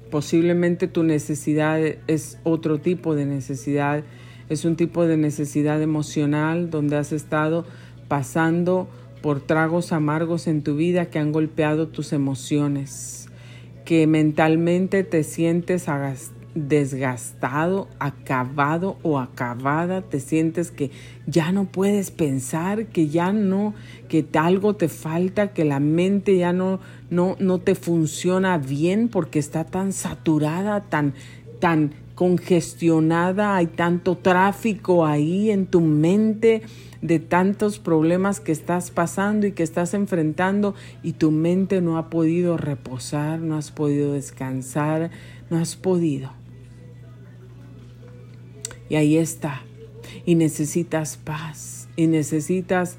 [0.10, 4.04] Posiblemente tu necesidad es otro tipo de necesidad,
[4.50, 7.66] es un tipo de necesidad emocional donde has estado
[8.08, 8.90] pasando
[9.22, 13.30] por tragos amargos en tu vida que han golpeado tus emociones,
[13.86, 15.88] que mentalmente te sientes
[16.56, 20.92] desgastado, acabado o acabada, te sientes que
[21.28, 23.74] ya no puedes pensar, que ya no,
[24.08, 29.40] que algo te falta, que la mente ya no, no, no te funciona bien porque
[29.40, 31.14] está tan saturada, tan,
[31.60, 36.64] tan congestionada, hay tanto tráfico ahí en tu mente
[37.02, 42.10] de tantos problemas que estás pasando y que estás enfrentando y tu mente no ha
[42.10, 45.12] podido reposar, no has podido descansar,
[45.50, 46.32] no has podido.
[48.90, 49.62] Y ahí está.
[50.26, 51.88] Y necesitas paz.
[51.96, 52.98] Y necesitas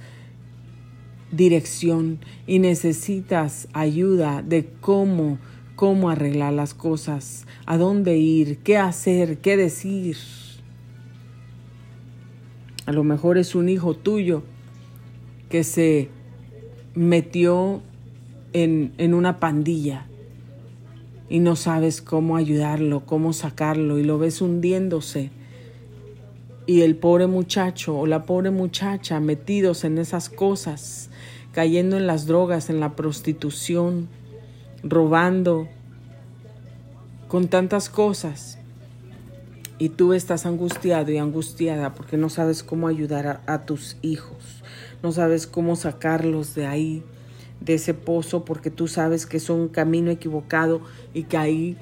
[1.32, 2.18] dirección.
[2.46, 5.38] Y necesitas ayuda de cómo,
[5.76, 7.46] cómo arreglar las cosas.
[7.66, 8.58] A dónde ir.
[8.58, 9.38] Qué hacer.
[9.38, 10.16] Qué decir.
[12.86, 14.42] A lo mejor es un hijo tuyo
[15.48, 16.08] que se
[16.94, 17.82] metió
[18.52, 20.06] en, en una pandilla
[21.28, 25.30] y no sabes cómo ayudarlo, cómo sacarlo y lo ves hundiéndose
[26.66, 31.10] y el pobre muchacho o la pobre muchacha metidos en esas cosas,
[31.52, 34.08] cayendo en las drogas, en la prostitución,
[34.82, 35.68] robando,
[37.28, 38.58] con tantas cosas.
[39.78, 44.62] Y tú estás angustiado y angustiada porque no sabes cómo ayudar a, tus hijos,
[45.02, 47.02] no sabes cómo sacarlos de ahí,
[47.60, 50.82] de ese pozo, porque tú sabes que es un camino equivocado
[51.14, 51.78] y que ahí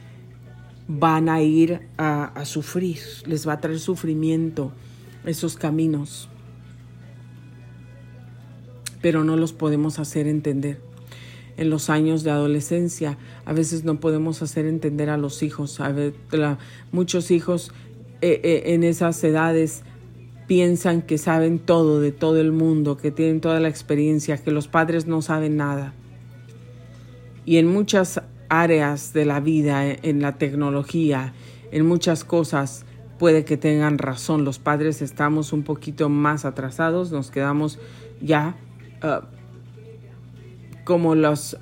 [0.89, 4.73] van a ir a, sufrir, les va a traer sufrimiento
[5.25, 6.31] esos caminos,
[9.03, 10.81] pero no los podemos hacer entender.
[11.59, 15.81] En los años de adolescencia a veces no podemos hacer entender a los hijos.
[15.81, 15.93] A
[16.93, 17.73] muchos hijos
[18.21, 19.83] eh, eh, en esas edades
[20.47, 24.69] piensan que saben todo de todo el mundo, que tienen toda la experiencia, que los
[24.69, 25.95] padres no saben nada.
[27.45, 31.33] Y en muchas áreas de la vida, en la tecnología,
[31.71, 32.85] en muchas cosas,
[33.19, 34.45] puede que tengan razón.
[34.45, 37.79] Los padres estamos un poquito más atrasados, nos quedamos
[38.21, 38.57] ya
[39.03, 39.23] ah,
[40.85, 41.59] como los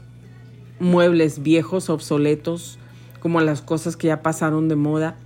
[0.79, 2.79] muebles viejos, obsoletos,
[3.21, 5.17] como las cosas que ya pasaron de moda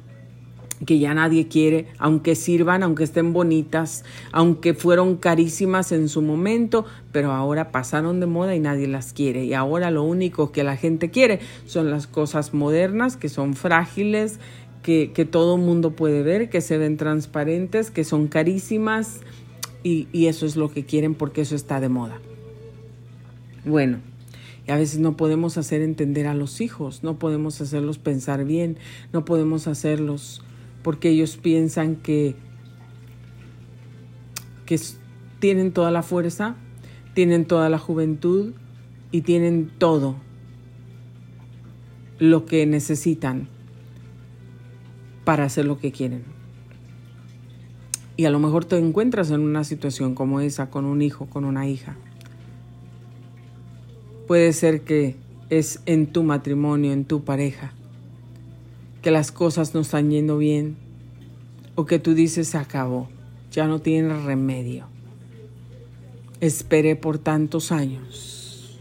[0.86, 6.86] que ya nadie quiere, aunque sirvan, aunque estén bonitas, aunque fueron carísimas en su momento,
[7.12, 9.44] pero ahora pasaron de moda y nadie las quiere.
[9.44, 14.40] Y ahora lo único que la gente quiere son las cosas modernas, que son frágiles,
[14.82, 19.20] que, que todo mundo puede ver, que se ven transparentes, que son carísimas
[19.82, 22.18] y, y eso es lo que quieren porque eso está de moda.
[23.66, 23.98] Bueno,
[24.66, 28.78] a veces no podemos hacer entender a los hijos, no podemos hacerlos pensar bien,
[29.12, 30.42] no podemos hacerlos
[30.82, 32.36] porque ellos piensan que,
[35.40, 36.54] tienen toda la fuerza,
[37.12, 38.52] tienen toda la juventud
[39.10, 40.14] y tienen todo
[42.20, 43.48] lo que necesitan
[45.24, 46.22] para hacer lo que quieren.
[48.16, 51.44] Y a lo mejor te encuentras en una situación como esa con un hijo, con
[51.44, 51.96] una hija.
[54.28, 55.16] Puede ser que
[55.48, 57.72] es en tu matrimonio, en tu pareja
[59.02, 60.76] que las cosas no están yendo bien
[61.74, 63.08] o que tú dices se acabó,
[63.50, 64.86] ya no tiene remedio.
[66.40, 68.80] Esperé por tantos años.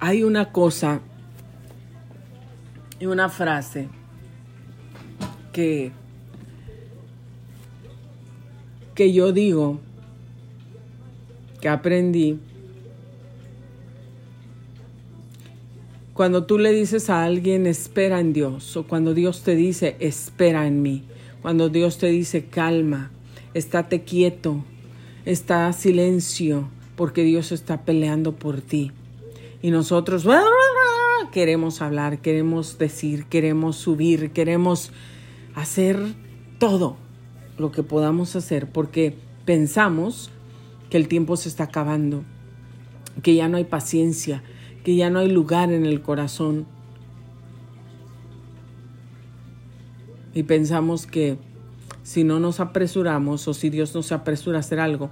[0.00, 1.00] Hay una cosa
[3.00, 3.88] y una frase
[5.52, 5.92] que
[8.94, 9.80] que yo digo
[11.60, 12.38] que aprendí
[16.14, 20.66] Cuando tú le dices a alguien espera en Dios o cuando Dios te dice espera
[20.68, 21.02] en mí,
[21.42, 23.10] cuando Dios te dice calma,
[23.52, 24.64] estate quieto,
[25.24, 28.92] está silencio, porque Dios está peleando por ti.
[29.60, 30.24] Y nosotros
[31.32, 34.92] queremos hablar, queremos decir, queremos subir, queremos
[35.56, 35.98] hacer
[36.60, 36.96] todo
[37.58, 40.30] lo que podamos hacer porque pensamos
[40.90, 42.22] que el tiempo se está acabando
[43.22, 44.42] que ya no hay paciencia,
[44.84, 46.66] que ya no hay lugar en el corazón.
[50.34, 51.38] Y pensamos que
[52.02, 55.10] si no nos apresuramos o si Dios nos apresura a hacer algo,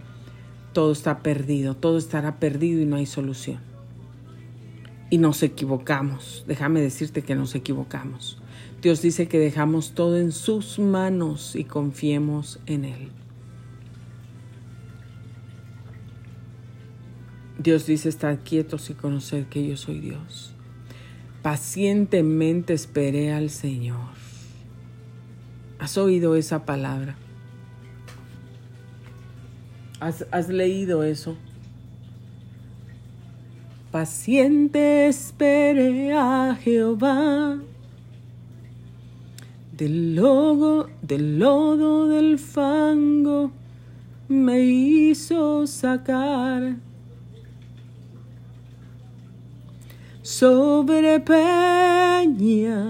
[0.74, 3.60] todo está perdido, todo estará perdido y no hay solución.
[5.10, 8.38] Y nos equivocamos, déjame decirte que nos equivocamos.
[8.82, 13.21] Dios dice que dejamos todo en sus manos y confiemos en Él.
[17.62, 20.52] Dios dice estar quietos y conocer que yo soy Dios.
[21.42, 24.10] Pacientemente esperé al Señor.
[25.78, 27.14] ¿Has oído esa palabra?
[30.00, 31.36] ¿Has, leído eso?
[33.92, 37.58] Paciente esperé a Jehová.
[39.72, 40.88] Del lodo
[42.08, 43.52] del fango
[44.28, 46.76] me hizo sacar
[50.32, 52.80] sobre peña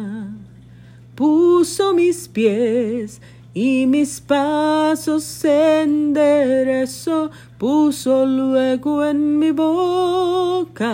[1.16, 3.20] puso mis pies
[3.52, 10.92] y mis pasos enderezó, puso luego en mi boca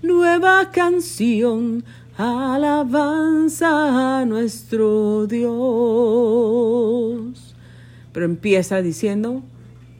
[0.00, 1.82] nueva canción,
[2.16, 5.44] alabanza a nuestro Dios.
[8.12, 9.42] Pero empieza diciendo,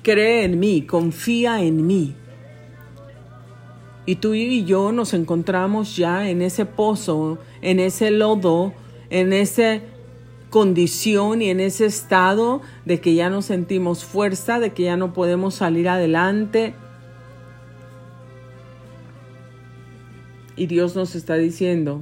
[0.03, 2.13] cree en mí, confía en mí
[4.07, 8.73] y tú y yo nos encontramos ya en ese pozo, en ese lodo,
[9.09, 9.81] en esa
[10.49, 15.13] condición y en ese estado de que ya no sentimos fuerza, de que ya no
[15.13, 16.73] podemos salir adelante.
[20.55, 22.01] Y Dios nos está diciendo,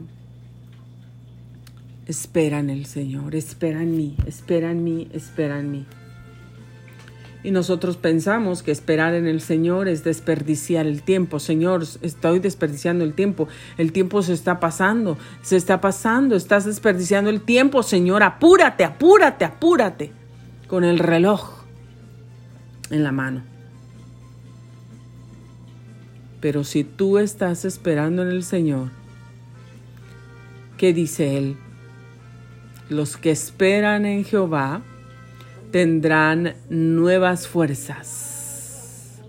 [2.06, 5.86] espera en el Señor, espera en mí, espera en mí, espera en mí.
[7.46, 11.39] Y nosotros pensamos que esperar en el Señor es desperdiciar el tiempo.
[11.39, 13.48] Señor, estoy desperdiciando el tiempo.
[13.78, 16.36] El tiempo se está pasando, se está pasando.
[16.36, 18.24] Estás desperdiciando el tiempo, Señor.
[18.24, 20.12] Apúrate, apúrate, apúrate.
[20.66, 21.64] Con el reloj
[22.89, 23.43] en la mano.
[26.41, 28.89] Pero si tú estás esperando en el Señor,
[30.80, 31.58] ¿qué dice Él?
[32.89, 34.82] Los que esperan en Jehová,
[35.76, 39.19] tendrán nuevas fuerzas.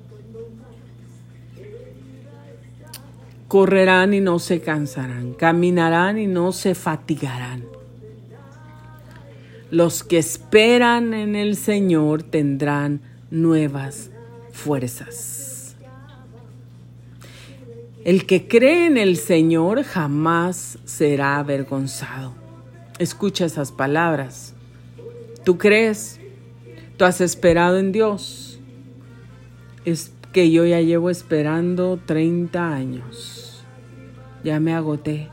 [3.49, 7.65] Correrán y no se cansarán, caminarán y no se fatigarán.
[9.73, 13.01] Los que esperan en el Señor tendrán
[13.33, 14.11] nuevas
[14.53, 15.75] fuerzas.
[18.05, 22.35] El que cree en el Señor jamás será avergonzado.
[23.01, 24.55] Escucha esas palabras.
[25.43, 26.16] ¿Tú crees?
[26.97, 28.59] Tú has esperado en Dios.
[29.85, 33.65] Es que yo ya llevo esperando 30 años.
[34.43, 35.29] Ya me agoté.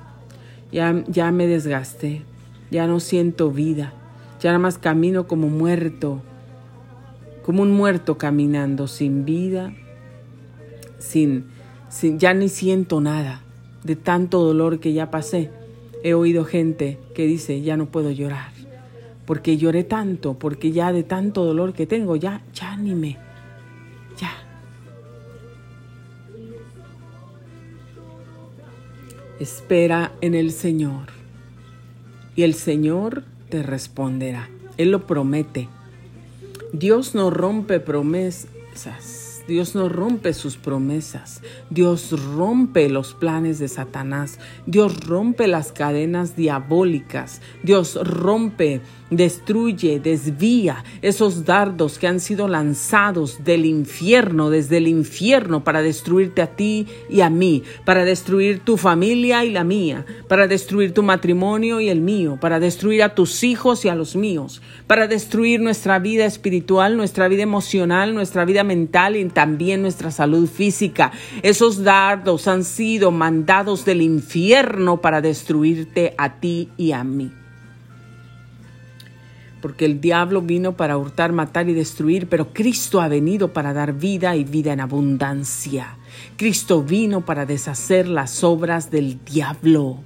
[0.73, 2.23] Ya, ya me desgasté.
[2.69, 3.93] Ya no siento vida.
[4.41, 6.21] Ya nada más camino como muerto.
[7.43, 9.73] Como un muerto caminando sin vida.
[10.99, 11.45] Sin,
[11.89, 13.41] sin, ya ni siento nada
[13.83, 15.49] de tanto dolor que ya pasé.
[16.03, 18.52] He oído gente que dice, ya no puedo llorar
[19.25, 23.17] porque lloré tanto, porque ya de tanto dolor que tengo, ya, ya ni me,
[24.17, 24.31] ya.
[29.39, 31.07] Espera en el Señor
[32.35, 34.49] y el Señor te responderá.
[34.77, 35.69] Él lo promete.
[36.71, 39.22] Dios no rompe promesas.
[39.47, 41.41] Dios no rompe sus promesas.
[41.69, 44.39] Dios rompe los planes de Satanás.
[44.65, 47.41] Dios rompe las cadenas diabólicas.
[47.63, 48.81] Dios rompe
[49.15, 56.41] destruye, desvía esos dardos que han sido lanzados del infierno, desde el infierno, para destruirte
[56.41, 61.03] a ti y a mí, para destruir tu familia y la mía, para destruir tu
[61.03, 65.61] matrimonio y el mío, para destruir a tus hijos y a los míos, para destruir
[65.61, 71.11] nuestra vida espiritual, nuestra vida emocional, nuestra vida mental también nuestra salud física.
[71.41, 77.31] Esos dardos han sido mandados del infierno para destruirte a ti y a mí.
[79.61, 83.93] porque el diablo vino para hurtar, matar y destruir, pero Cristo ha venido para dar
[83.93, 85.95] vida y vida en abundancia.
[86.35, 90.03] Cristo vino para deshacer las obras del diablo.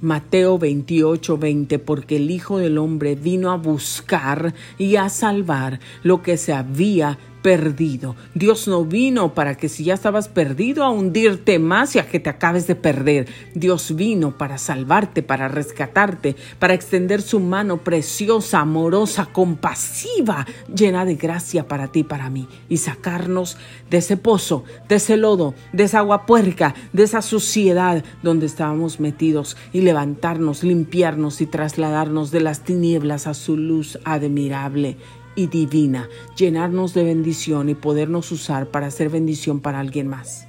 [0.00, 6.22] Mateo 28, 20, porque el Hijo del Hombre vino a buscar y a salvar lo
[6.22, 8.16] que se había perdido.
[8.34, 12.20] Dios no vino para que si ya estabas perdido a hundirte más y a que
[12.20, 13.28] te acabes de perder.
[13.54, 21.14] Dios vino para salvarte, para rescatarte, para extender su mano preciosa, amorosa, compasiva, llena de
[21.14, 23.56] gracia para ti y para mí y sacarnos
[23.90, 29.00] de ese pozo, de ese lodo, de esa agua puerca, de esa suciedad donde estábamos
[29.00, 34.96] metidos y levantarnos, limpiarnos y trasladarnos de las tinieblas a su luz admirable
[35.38, 40.48] y divina, llenarnos de bendición y podernos usar para hacer bendición para alguien más.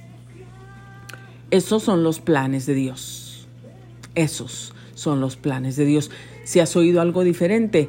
[1.52, 3.46] Esos son los planes de Dios.
[4.16, 6.10] Esos son los planes de Dios.
[6.42, 7.88] Si has oído algo diferente,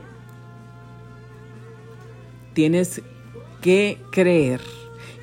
[2.53, 3.01] tienes
[3.61, 4.61] que creer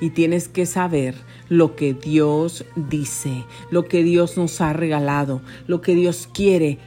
[0.01, 1.15] y tienes que saber
[1.47, 6.77] lo que Dios dice, lo que Dios nos ha regalado, lo que Dios quiere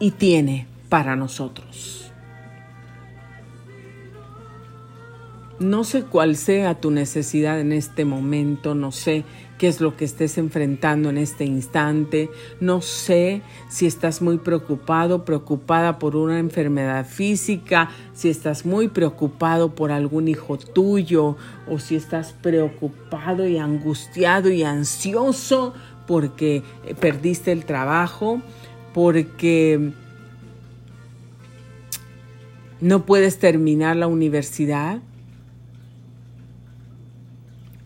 [0.00, 2.03] y tiene para nosotros.
[5.60, 9.24] No sé cuál sea tu necesidad en este momento, no sé
[9.56, 12.28] qué es lo que estés enfrentando en este instante,
[12.60, 19.76] no sé si estás muy preocupado, preocupada por una enfermedad física, si estás muy preocupado
[19.76, 21.36] por algún hijo tuyo
[21.68, 25.72] o si estás preocupado y angustiado y ansioso
[26.08, 28.42] porque eh, perdiste el trabajo,
[28.92, 29.92] porque
[32.80, 35.00] no puedes terminar la universidad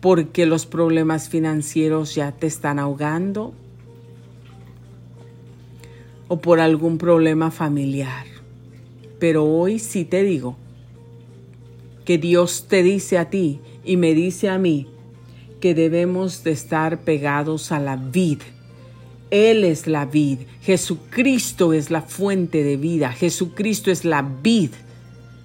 [0.01, 3.53] porque los problemas financieros ya te están ahogando
[6.27, 8.25] o por algún problema familiar.
[9.19, 10.55] Pero hoy sí te digo
[12.05, 14.87] que Dios te dice a ti y me dice a mí
[15.59, 18.39] que debemos de estar pegados a la vid.
[19.31, 20.39] Él es la vid.
[20.61, 23.11] Jesucristo es la fuente de vida.
[23.11, 24.71] Jesucristo es la vid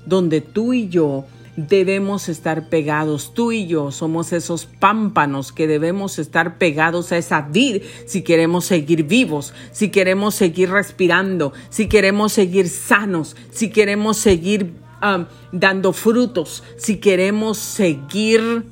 [0.07, 1.25] donde tú y yo
[1.57, 3.33] debemos estar pegados.
[3.35, 8.65] Tú y yo somos esos pámpanos que debemos estar pegados a esa vid si queremos
[8.65, 15.93] seguir vivos, si queremos seguir respirando, si queremos seguir sanos, si queremos seguir um, dando
[15.93, 18.65] frutos, si queremos seguir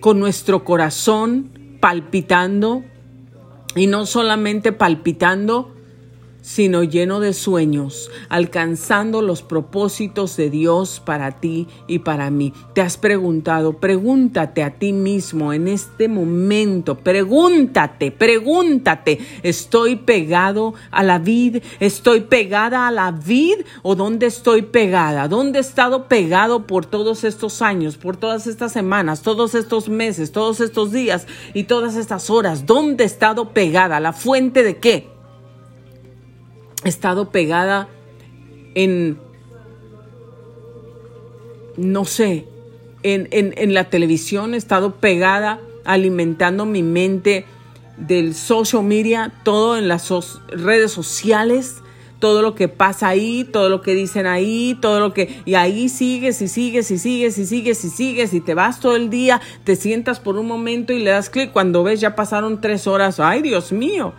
[0.00, 2.82] con nuestro corazón palpitando
[3.76, 5.72] y no solamente palpitando,
[6.42, 12.52] sino lleno de sueños, alcanzando los propósitos de Dios para ti y para mí.
[12.74, 21.02] Te has preguntado, pregúntate a ti mismo en este momento, pregúntate, pregúntate, ¿estoy pegado a
[21.02, 21.62] la vid?
[21.80, 25.28] ¿Estoy pegada a la vid o dónde estoy pegada?
[25.28, 30.32] ¿Dónde he estado pegado por todos estos años, por todas estas semanas, todos estos meses,
[30.32, 32.66] todos estos días y todas estas horas?
[32.66, 34.00] ¿Dónde he estado pegada?
[34.00, 35.11] ¿La fuente de qué?
[36.84, 37.88] Estado pegada
[38.74, 39.18] en,
[41.76, 42.46] no sé,
[43.02, 47.44] en, en, la televisión, he estado pegada alimentando mi mente
[47.96, 50.10] del social media, todo en las
[50.48, 51.82] redes sociales,
[52.22, 55.42] todo lo que pasa ahí, todo lo que dicen ahí, todo lo que...
[55.44, 58.94] Y ahí sigues y sigues y sigues y sigues y sigues y te vas todo
[58.94, 62.60] el día, te sientas por un momento y le das clic cuando ves ya pasaron
[62.60, 63.18] tres horas.
[63.18, 64.14] ¡Ay, Dios mío!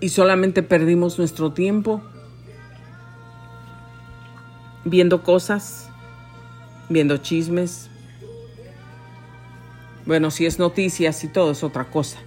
[0.00, 2.02] Y solamente perdimos nuestro tiempo
[4.84, 5.88] viendo cosas,
[6.88, 7.90] viendo chismes.
[10.04, 12.18] Bueno, si es noticias y todo es otra cosa,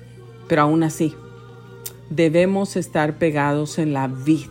[0.47, 1.15] pero aún así
[2.09, 4.49] debemos estar pegados en la vid.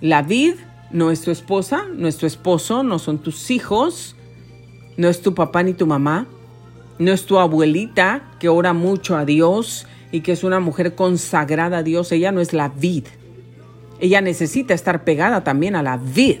[0.00, 0.54] La vid
[0.90, 4.16] no es tu esposa, no es tu esposo, no son tus hijos,
[4.96, 6.26] no es tu papá ni tu mamá,
[6.98, 11.78] no es tu abuelita que ora mucho a Dios y que es una mujer consagrada
[11.78, 13.04] a Dios, ella no es la vid.
[14.00, 16.40] Ella necesita estar pegada también a la vid.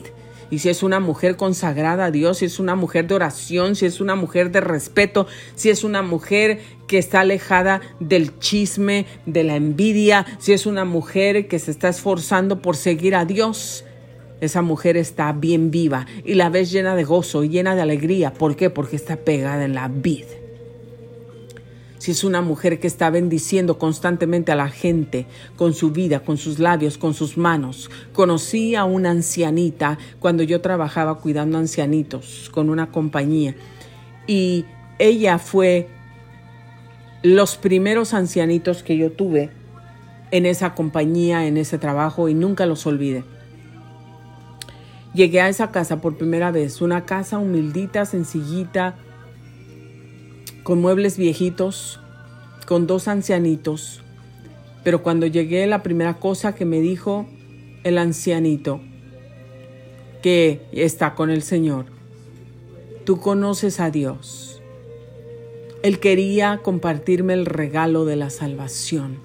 [0.50, 3.84] Y si es una mujer consagrada a Dios, si es una mujer de oración, si
[3.84, 9.44] es una mujer de respeto, si es una mujer que está alejada del chisme, de
[9.44, 13.84] la envidia, si es una mujer que se está esforzando por seguir a Dios,
[14.40, 18.32] esa mujer está bien viva y la ves llena de gozo llena de alegría.
[18.32, 18.70] ¿Por qué?
[18.70, 20.37] Porque está pegada en la vid
[21.98, 25.26] si es una mujer que está bendiciendo constantemente a la gente
[25.56, 27.90] con su vida, con sus labios, con sus manos.
[28.12, 33.54] Conocí a una ancianita cuando yo trabajaba cuidando ancianitos con una compañía
[34.26, 34.64] y
[34.98, 35.88] ella fue
[37.22, 39.50] los primeros ancianitos que yo tuve
[40.30, 43.24] en esa compañía, en ese trabajo y nunca los olvidé.
[45.14, 48.96] Llegué a esa casa por primera vez, una casa humildita, sencillita,
[50.68, 51.98] con muebles viejitos,
[52.66, 54.02] con dos ancianitos.
[54.84, 57.26] Pero cuando llegué, la primera cosa que me dijo
[57.84, 58.78] el ancianito,
[60.20, 61.86] que está con el Señor,
[63.06, 64.60] tú conoces a Dios.
[65.82, 69.20] Él quería compartirme el regalo de la salvación,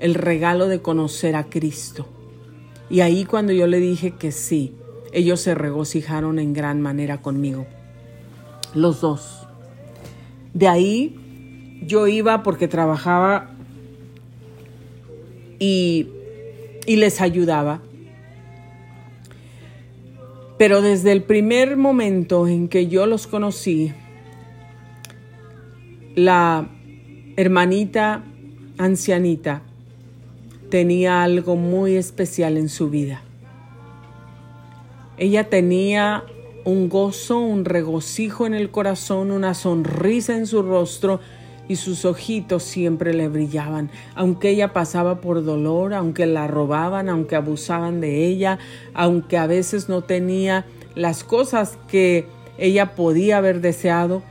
[0.00, 2.08] el regalo de conocer a Cristo.
[2.90, 4.74] Y ahí cuando yo le dije que sí,
[5.12, 7.64] ellos se regocijaron en gran manera conmigo.
[8.74, 9.47] Los dos.
[10.58, 11.14] De ahí
[11.86, 13.52] yo iba porque trabajaba
[15.60, 16.08] y,
[16.84, 17.80] y les ayudaba.
[20.58, 23.92] Pero desde el primer momento en que yo los conocí,
[26.16, 26.68] la
[27.36, 28.24] hermanita
[28.78, 29.62] ancianita
[30.70, 33.22] tenía algo muy especial en su vida.
[35.18, 36.24] Ella tenía
[36.68, 41.18] un gozo, un regocijo en el corazón, una sonrisa en su rostro
[41.66, 47.36] y sus ojitos siempre le brillaban, aunque ella pasaba por dolor, aunque la robaban, aunque
[47.36, 48.58] abusaban de ella,
[48.92, 52.26] aunque a veces no tenía las cosas que
[52.58, 54.22] ella podía haber deseado,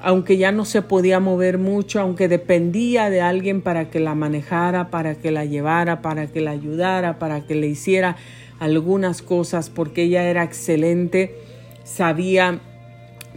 [0.00, 4.88] aunque ya no se podía mover mucho, aunque dependía de alguien para que la manejara,
[4.88, 8.16] para que la llevara, para que la ayudara, para que le hiciera
[8.60, 11.51] algunas cosas porque ella era excelente,
[11.84, 12.60] sabía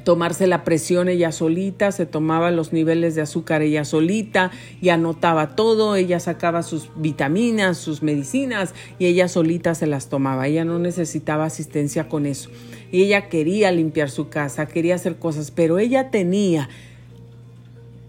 [0.03, 5.55] tomarse la presión ella solita, se tomaba los niveles de azúcar ella solita y anotaba
[5.55, 10.79] todo, ella sacaba sus vitaminas, sus medicinas y ella solita se las tomaba, ella no
[10.79, 12.49] necesitaba asistencia con eso.
[12.91, 16.69] Y ella quería limpiar su casa, quería hacer cosas, pero ella tenía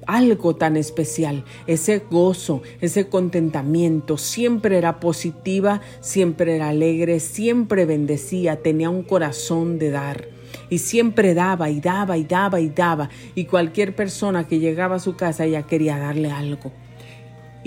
[0.07, 8.62] algo tan especial, ese gozo, ese contentamiento, siempre era positiva, siempre era alegre, siempre bendecía,
[8.62, 10.28] tenía un corazón de dar.
[10.70, 13.09] Y siempre daba y daba y daba y daba.
[13.34, 16.72] Y cualquier persona que llegaba a su casa ella quería darle algo.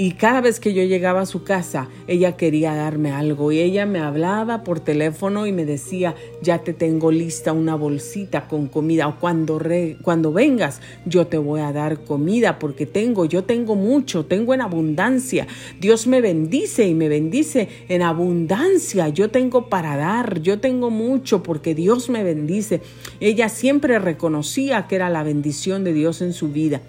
[0.02, 3.86] Y cada vez que yo llegaba a su casa, ella quería darme algo y ella
[3.86, 9.10] me hablaba por teléfono y me decía, ya te tengo lista una bolsita con comida
[9.10, 9.62] o cuando,
[10.02, 14.62] cuando vengas yo te voy a dar comida porque tengo, yo tengo mucho, tengo en
[14.62, 15.48] abundancia.
[15.82, 19.10] Dios me bendice y me bendice en abundancia.
[19.10, 22.82] Yo tengo para dar, yo tengo mucho porque Dios me bendice.
[23.20, 26.80] Ella siempre reconocía que era la bendición de Dios en su vida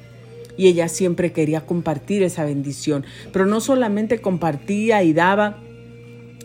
[0.61, 3.07] y ella siempre quería compartir esa bendición.
[3.33, 5.59] Pero no solamente compartía y daba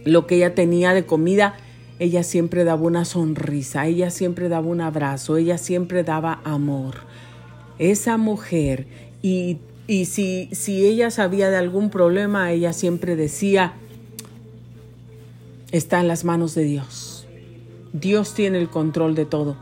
[0.05, 1.57] lo que ella tenía de comida,
[1.99, 6.95] ella siempre daba una sonrisa, ella siempre daba un abrazo, ella siempre daba amor.
[7.77, 8.87] Esa mujer,
[9.21, 13.73] y, y si, si ella sabía de algún problema, ella siempre decía,
[15.73, 17.27] está en las manos de Dios.
[17.91, 19.57] Dios tiene el control de todo.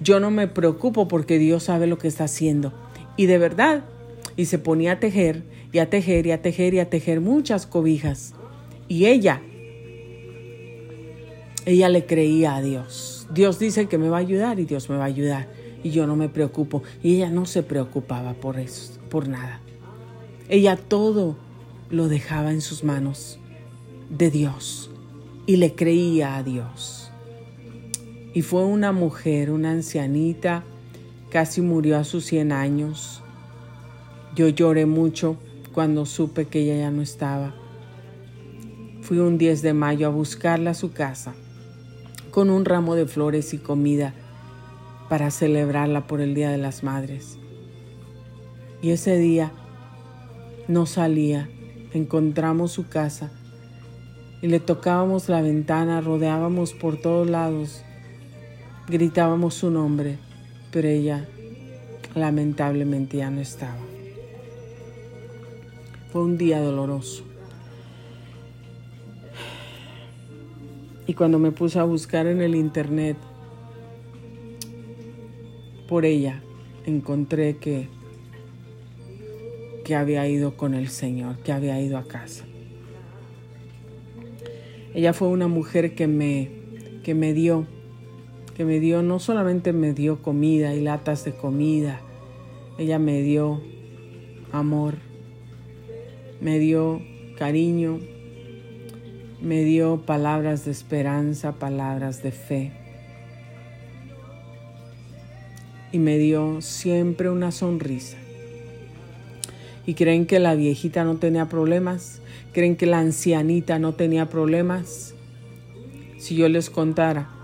[0.00, 2.72] Yo no me preocupo porque Dios sabe lo que está haciendo.
[3.20, 3.84] Y de verdad,
[4.34, 5.42] y se ponía a tejer
[5.72, 8.32] y a tejer y a tejer y a tejer muchas cobijas.
[8.88, 9.42] Y ella,
[11.66, 13.28] ella le creía a Dios.
[13.30, 15.48] Dios dice que me va a ayudar y Dios me va a ayudar.
[15.84, 16.82] Y yo no me preocupo.
[17.02, 19.60] Y ella no se preocupaba por eso, por nada.
[20.48, 21.36] Ella todo
[21.90, 23.38] lo dejaba en sus manos
[24.08, 24.90] de Dios
[25.44, 27.10] y le creía a Dios.
[28.32, 30.64] Y fue una mujer, una ancianita,
[31.30, 33.22] Casi murió a sus 100 años.
[34.34, 35.36] Yo lloré mucho
[35.72, 37.54] cuando supe que ella ya no estaba.
[39.02, 41.34] Fui un 10 de mayo a buscarla a su casa
[42.32, 44.12] con un ramo de flores y comida
[45.08, 47.38] para celebrarla por el Día de las Madres.
[48.82, 49.52] Y ese día
[50.66, 51.48] no salía,
[51.92, 53.30] encontramos su casa
[54.42, 57.82] y le tocábamos la ventana, rodeábamos por todos lados,
[58.88, 60.18] gritábamos su nombre
[60.70, 61.28] pero ella
[62.14, 63.78] lamentablemente ya no estaba.
[66.12, 67.24] Fue un día doloroso.
[71.06, 73.16] Y cuando me puse a buscar en el internet
[75.88, 76.42] por ella,
[76.86, 77.88] encontré que,
[79.84, 82.44] que había ido con el Señor, que había ido a casa.
[84.94, 86.50] Ella fue una mujer que me,
[87.02, 87.66] que me dio
[88.60, 91.98] que me dio, no solamente me dio comida y latas de comida,
[92.76, 93.62] ella me dio
[94.52, 94.96] amor,
[96.42, 97.00] me dio
[97.38, 98.00] cariño,
[99.40, 102.72] me dio palabras de esperanza, palabras de fe.
[105.90, 108.18] y me dio siempre una sonrisa.
[109.86, 112.20] ¿Y creen que la viejita no tenía problemas?
[112.52, 115.14] ¿Creen que la ancianita no tenía problemas?
[116.18, 117.39] Si yo les contara,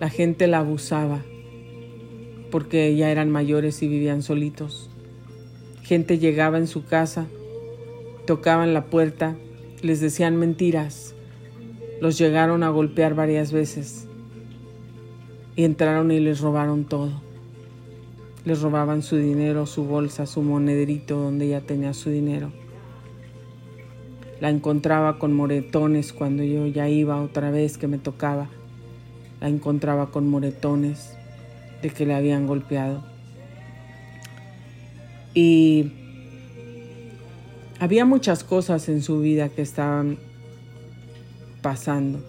[0.00, 1.22] la gente la abusaba
[2.50, 4.90] porque ya eran mayores y vivían solitos.
[5.82, 7.26] Gente llegaba en su casa,
[8.26, 9.36] tocaban la puerta,
[9.82, 11.14] les decían mentiras,
[12.00, 14.08] los llegaron a golpear varias veces
[15.54, 17.22] y entraron y les robaron todo.
[18.46, 22.50] Les robaban su dinero, su bolsa, su monederito donde ella tenía su dinero.
[24.40, 28.48] La encontraba con moretones cuando yo ya iba otra vez que me tocaba.
[29.40, 31.14] La encontraba con moretones
[31.82, 33.02] de que le habían golpeado.
[35.32, 35.92] Y
[37.78, 40.18] había muchas cosas en su vida que estaban
[41.62, 42.20] pasando.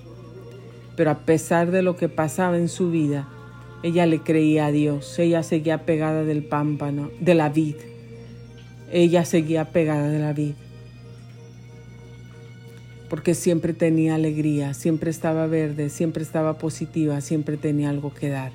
[0.95, 3.27] Pero a pesar de lo que pasaba en su vida,
[3.83, 5.19] ella le creía a Dios.
[5.19, 7.75] Ella seguía pegada del pámpano, de la vid.
[8.91, 10.53] Ella seguía pegada de la vid
[13.11, 18.53] porque siempre tenía alegría, siempre estaba verde, siempre estaba positiva, siempre tenía algo que dar.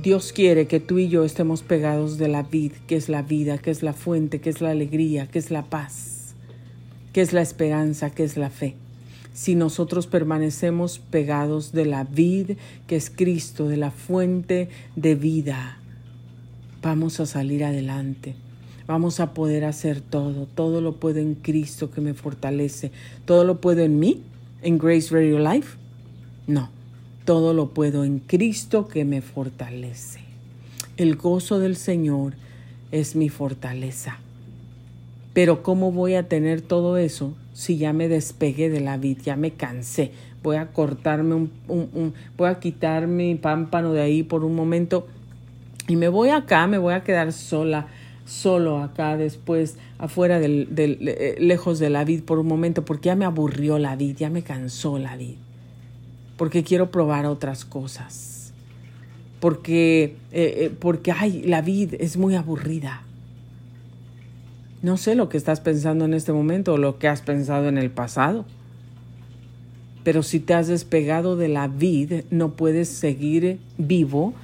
[0.00, 3.58] Dios quiere que tú y yo estemos pegados de la vid, que es la vida,
[3.58, 6.36] que es la fuente, que es la alegría, que es la paz,
[7.12, 8.76] que es la esperanza, que es la fe.
[9.32, 12.52] Si nosotros permanecemos pegados de la vid,
[12.86, 15.80] que es Cristo, de la fuente de vida,
[16.82, 18.36] vamos a salir adelante.
[18.86, 20.46] Vamos a poder hacer todo.
[20.46, 22.92] Todo lo puedo en Cristo que me fortalece.
[23.24, 24.22] Todo lo puedo en mí,
[24.62, 25.76] en Grace Radio Life.
[26.46, 26.70] No,
[27.24, 30.20] todo lo puedo en Cristo que me fortalece.
[30.96, 32.34] El gozo del Señor
[32.92, 34.18] es mi fortaleza.
[35.34, 39.36] Pero ¿cómo voy a tener todo eso si ya me despegué de la vida, ya
[39.36, 40.12] me cansé?
[40.42, 45.08] Voy a cortarme un, un, voy a quitar mi pámpano de ahí por un momento
[45.88, 47.88] y me voy acá, me voy a quedar sola
[48.26, 53.16] solo acá después, afuera del, eh, lejos de la vid por un momento, porque ya
[53.16, 55.36] me aburrió la vid, ya me cansó la vid,
[56.36, 58.52] porque quiero probar otras cosas,
[59.40, 63.02] porque, eh, eh, porque, ay, la vid es muy aburrida.
[64.82, 67.78] No sé lo que estás pensando en este momento o lo que has pensado en
[67.78, 68.44] el pasado.
[70.04, 74.34] Pero si te has despegado de la vid, no puedes seguir vivo.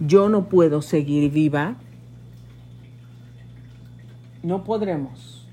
[0.00, 1.76] Yo no puedo seguir viva
[4.42, 5.46] no podremos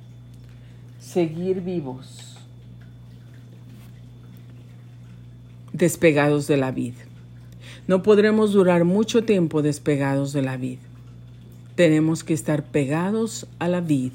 [1.00, 2.38] seguir vivos
[5.74, 6.98] despegados de la vida.
[7.88, 10.82] No podremos durar mucho tiempo despegados de la vida.
[11.76, 14.12] Tenemos que estar pegados a la vid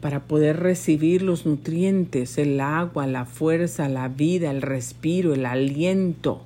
[0.00, 6.42] para poder recibir los nutrientes, el agua, la fuerza, la vida, el respiro, el aliento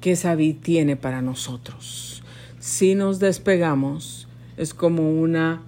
[0.00, 2.22] que esa vid tiene para nosotros.
[2.58, 4.27] Si nos despegamos,
[4.58, 5.62] es como una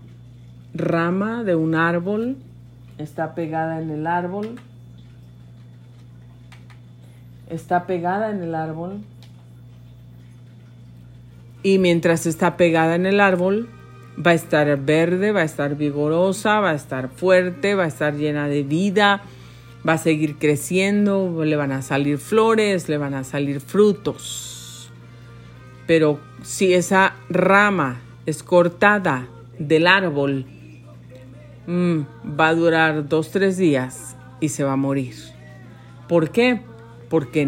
[0.74, 2.36] rama de un árbol,
[2.98, 4.56] está pegada en el árbol,
[7.48, 8.98] está pegada en el árbol.
[11.62, 13.68] Y mientras está pegada en el árbol
[14.18, 18.16] va a estar verde, va a estar vigorosa, va a estar fuerte, va a estar
[18.16, 19.22] llena de vida,
[19.88, 24.90] va a seguir creciendo, le van a salir flores, le van a salir frutos.
[25.86, 28.00] Pero si esa rama
[28.42, 29.28] cortada
[29.58, 30.46] del árbol,
[31.66, 32.00] mm,
[32.38, 35.14] va a durar dos, tres días y se va a morir.
[36.08, 36.60] ¿Por qué?
[37.08, 37.46] Porque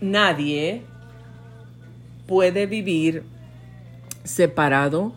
[0.00, 0.82] nadie
[2.26, 3.24] puede vivir
[4.24, 5.12] separado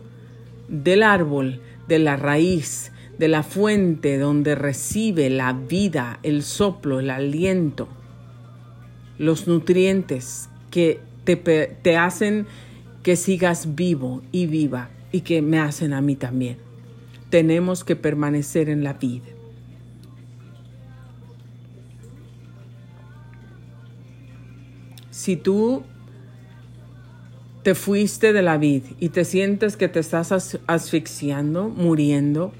[0.68, 7.10] del árbol, de la raíz, de la fuente donde recibe la vida, el soplo, el
[7.10, 7.88] aliento,
[9.18, 12.46] los nutrientes que te, te hacen
[13.04, 16.56] que sigas vivo y viva y que me hacen a mí también.
[17.28, 19.26] Tenemos que permanecer en la vida.
[25.10, 25.84] Si tú
[27.62, 32.52] te fuiste de la vida y te sientes que te estás asfixiando, muriendo,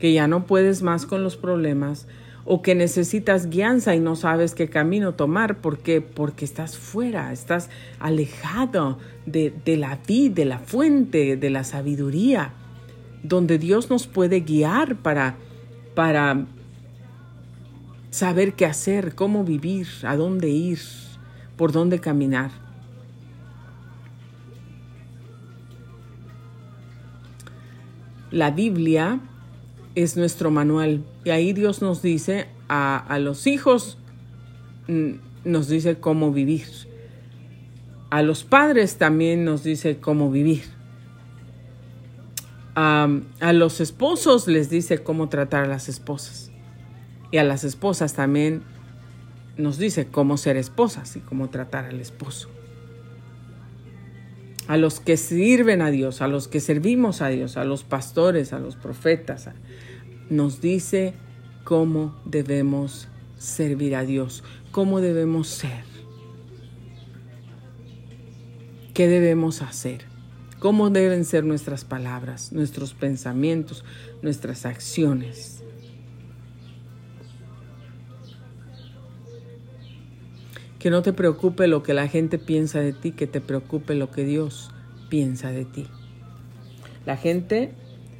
[0.00, 2.08] que ya no puedes más con los problemas,
[2.50, 5.58] o que necesitas guianza y no sabes qué camino tomar.
[5.58, 6.00] ¿Por qué?
[6.00, 7.68] Porque estás fuera, estás
[8.00, 12.52] alejado de, la vida, de la fuente, de la sabiduría,
[13.22, 15.36] donde Dios nos puede guiar para,
[15.94, 16.46] para
[18.08, 20.78] saber qué hacer, cómo vivir, a dónde ir,
[21.58, 22.50] por dónde caminar.
[28.30, 29.20] La Biblia
[30.02, 31.04] es nuestro manual.
[31.24, 33.98] Y ahí Dios nos dice a, los hijos,
[34.86, 35.12] mm,
[35.44, 36.66] nos dice cómo vivir.
[38.10, 40.62] A los padres también nos dice cómo vivir.
[42.80, 46.52] a los esposos les dice cómo tratar a las esposas.
[47.32, 48.62] Y a las esposas también
[49.56, 52.48] nos dice cómo ser esposas y cómo tratar al esposo.
[54.68, 58.52] A los que sirven a Dios, a los que servimos a Dios, a los pastores,
[58.52, 59.48] a los profetas,
[60.30, 61.14] nos dice
[61.64, 65.84] cómo debemos servir a Dios, cómo debemos ser,
[68.94, 70.02] qué debemos hacer,
[70.58, 73.84] cómo deben ser nuestras palabras, nuestros pensamientos,
[74.22, 75.62] nuestras acciones.
[80.78, 84.10] Que no te preocupe lo que la gente piensa de ti, que te preocupe lo
[84.10, 84.70] que Dios
[85.08, 85.86] piensa de ti.
[87.04, 87.74] La gente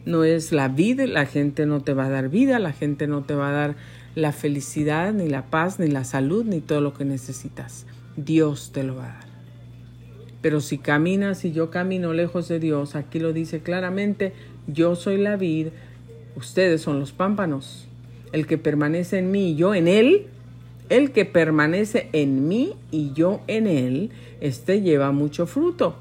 [0.08, 3.24] no es la vida, la gente no te va a dar vida, la gente no
[3.24, 3.76] te va a dar
[4.14, 7.84] la felicidad, ni la paz, ni la salud, ni todo lo que necesitas.
[8.16, 9.28] Dios te lo va a dar.
[10.40, 14.32] Pero si caminas y yo camino lejos de Dios, aquí lo dice claramente,
[14.66, 15.68] yo soy la vid,
[16.36, 17.86] ustedes son los pámpanos.
[18.32, 20.28] El que permanece en mí y yo en él,
[20.88, 25.96] el que permanece en mí y yo en él, este lleva mucho fruto,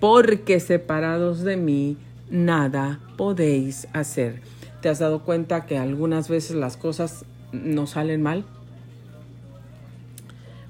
[0.00, 1.98] porque separados de mí
[2.34, 4.42] nada podéis hacer.
[4.82, 8.44] ¿Te has dado cuenta que algunas veces las cosas no salen mal?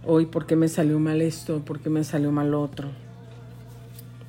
[0.05, 1.65] Hoy, ¿por qué me salió mal esto?
[1.65, 2.91] ¿Por qué me salió mal otro?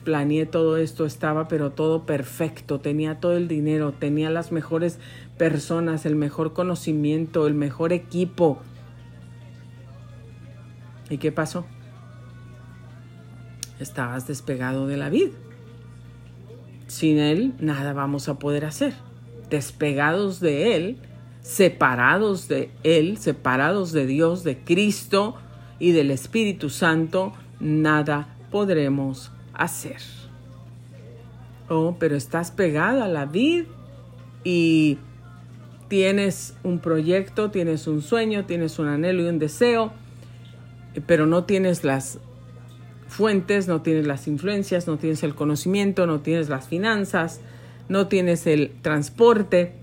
[0.06, 5.00] Planeé todo esto, estaba pero todo perfecto, tenía todo el dinero, tenía las mejores
[5.38, 8.60] personas, el mejor conocimiento, el mejor equipo.
[11.10, 11.66] ¿Y qué pasó?
[13.80, 15.34] Estabas despegado de la vida.
[16.88, 18.94] Sin Él nada vamos a poder hacer.
[19.50, 20.98] Despegados de Él,
[21.42, 25.36] separados de Él, separados de Dios, de Cristo
[25.80, 29.98] y del Espíritu Santo, nada podremos hacer.
[31.68, 33.66] Oh, pero estás pegado a la vid
[34.44, 35.00] y
[35.88, 39.92] tienes un proyecto, tienes un sueño, tienes un anhelo y un deseo,
[41.08, 42.20] pero no tienes las
[43.08, 47.42] fuentes, no tienes las influencias, no tienes el conocimiento, no tienes las finanzas,
[47.90, 49.74] no tienes el transporte.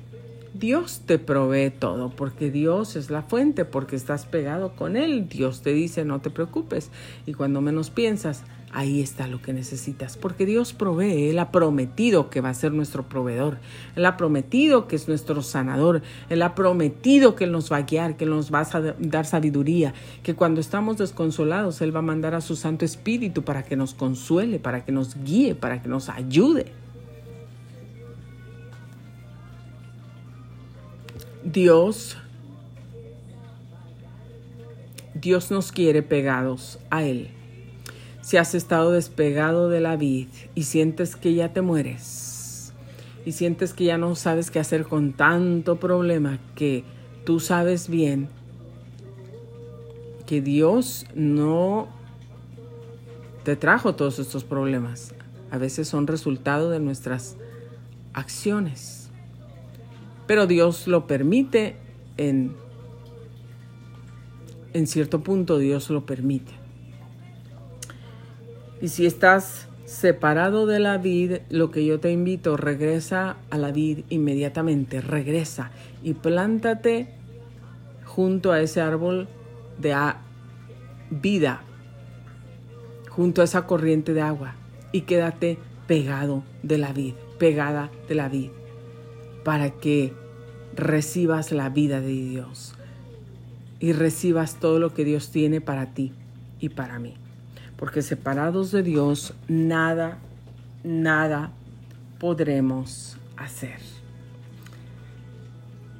[0.54, 5.28] Dios te provee todo porque Dios es la fuente, porque estás pegado con Él.
[5.28, 6.90] Dios te dice no te preocupes
[7.26, 8.42] y cuando menos piensas,
[8.74, 12.72] Ahí está lo que necesitas, porque Dios provee, Él ha prometido que va a ser
[12.72, 13.58] nuestro proveedor,
[13.96, 16.00] Él ha prometido que es nuestro sanador,
[16.30, 19.26] Él ha prometido que Él nos va a guiar, que Él nos va a dar
[19.26, 19.92] sabiduría,
[20.22, 23.92] que cuando estamos desconsolados Él va a mandar a su Santo Espíritu para que nos
[23.92, 26.72] consuele, para que nos guíe, para que nos ayude.
[31.44, 32.16] Dios,
[35.12, 37.32] Dios nos quiere pegados a Él
[38.22, 42.72] si has estado despegado de la vid y sientes que ya te mueres
[43.24, 46.84] y sientes que ya no sabes qué hacer con tanto problema que
[47.24, 48.28] tú sabes bien
[50.26, 51.88] que Dios no
[53.44, 55.14] te trajo todos estos problemas.
[55.50, 57.36] A veces son resultado de nuestras
[58.14, 59.10] acciones.
[60.26, 61.76] Pero Dios lo permite
[62.16, 62.54] en,
[64.72, 66.61] en cierto punto, Dios lo permite.
[68.82, 73.70] Y si estás separado de la vid, lo que yo te invito, regresa a la
[73.70, 75.70] vid inmediatamente, regresa
[76.02, 77.06] y plántate
[78.04, 79.28] junto a ese árbol
[79.78, 79.94] de
[81.10, 81.62] vida,
[83.08, 84.56] junto a esa corriente de agua
[84.90, 88.50] y quédate pegado de la vid, pegada de la vid,
[89.44, 90.12] para que
[90.74, 92.74] recibas la vida de Dios
[93.78, 96.12] y recibas todo lo que Dios tiene para ti
[96.58, 97.21] y para mí
[97.82, 100.18] porque separados de Dios nada,
[100.84, 101.50] nada
[102.20, 103.80] podremos hacer.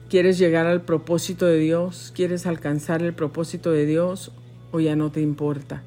[0.09, 2.13] ¿Quieres llegar al propósito de Dios?
[2.15, 4.31] ¿Quieres alcanzar el propósito de Dios
[4.71, 5.83] o ya no te importa?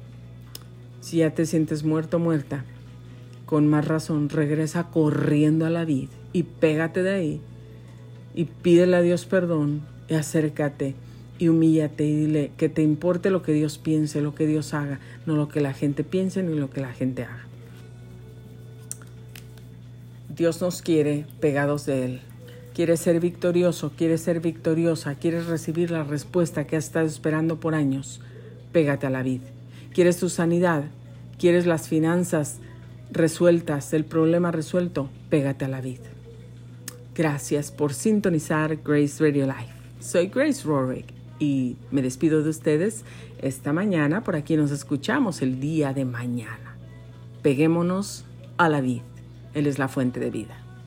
[1.00, 2.66] Si ya te sientes muerto, muerta,
[3.46, 7.40] con más razón regresa corriendo a la vida y pégate de ahí
[8.34, 9.80] y pídele a Dios perdón
[10.10, 10.94] y acércate
[11.38, 15.00] y humíllate y dile que te importe lo que Dios piense, lo que Dios haga,
[15.26, 17.44] no lo que la gente piense ni lo que la gente haga.
[20.34, 22.20] Dios nos quiere pegados de Él.
[22.74, 27.74] Quieres ser victorioso, quieres ser victoriosa, quieres recibir la respuesta que has estado esperando por
[27.74, 28.20] años.
[28.72, 29.40] Pégate a la vid.
[29.94, 30.84] Quieres tu sanidad,
[31.38, 32.58] quieres las finanzas
[33.10, 35.08] resueltas, el problema resuelto.
[35.30, 36.00] Pégate a la vid.
[37.14, 39.72] Gracias por sintonizar Grace Radio Life.
[40.00, 43.04] Soy Grace Rorick y me despido de ustedes
[43.40, 44.22] esta mañana.
[44.22, 46.76] Por aquí nos escuchamos el día de mañana.
[47.42, 48.24] Peguémonos
[48.56, 49.02] a la vid.
[49.54, 50.65] Él es la fuente de vida.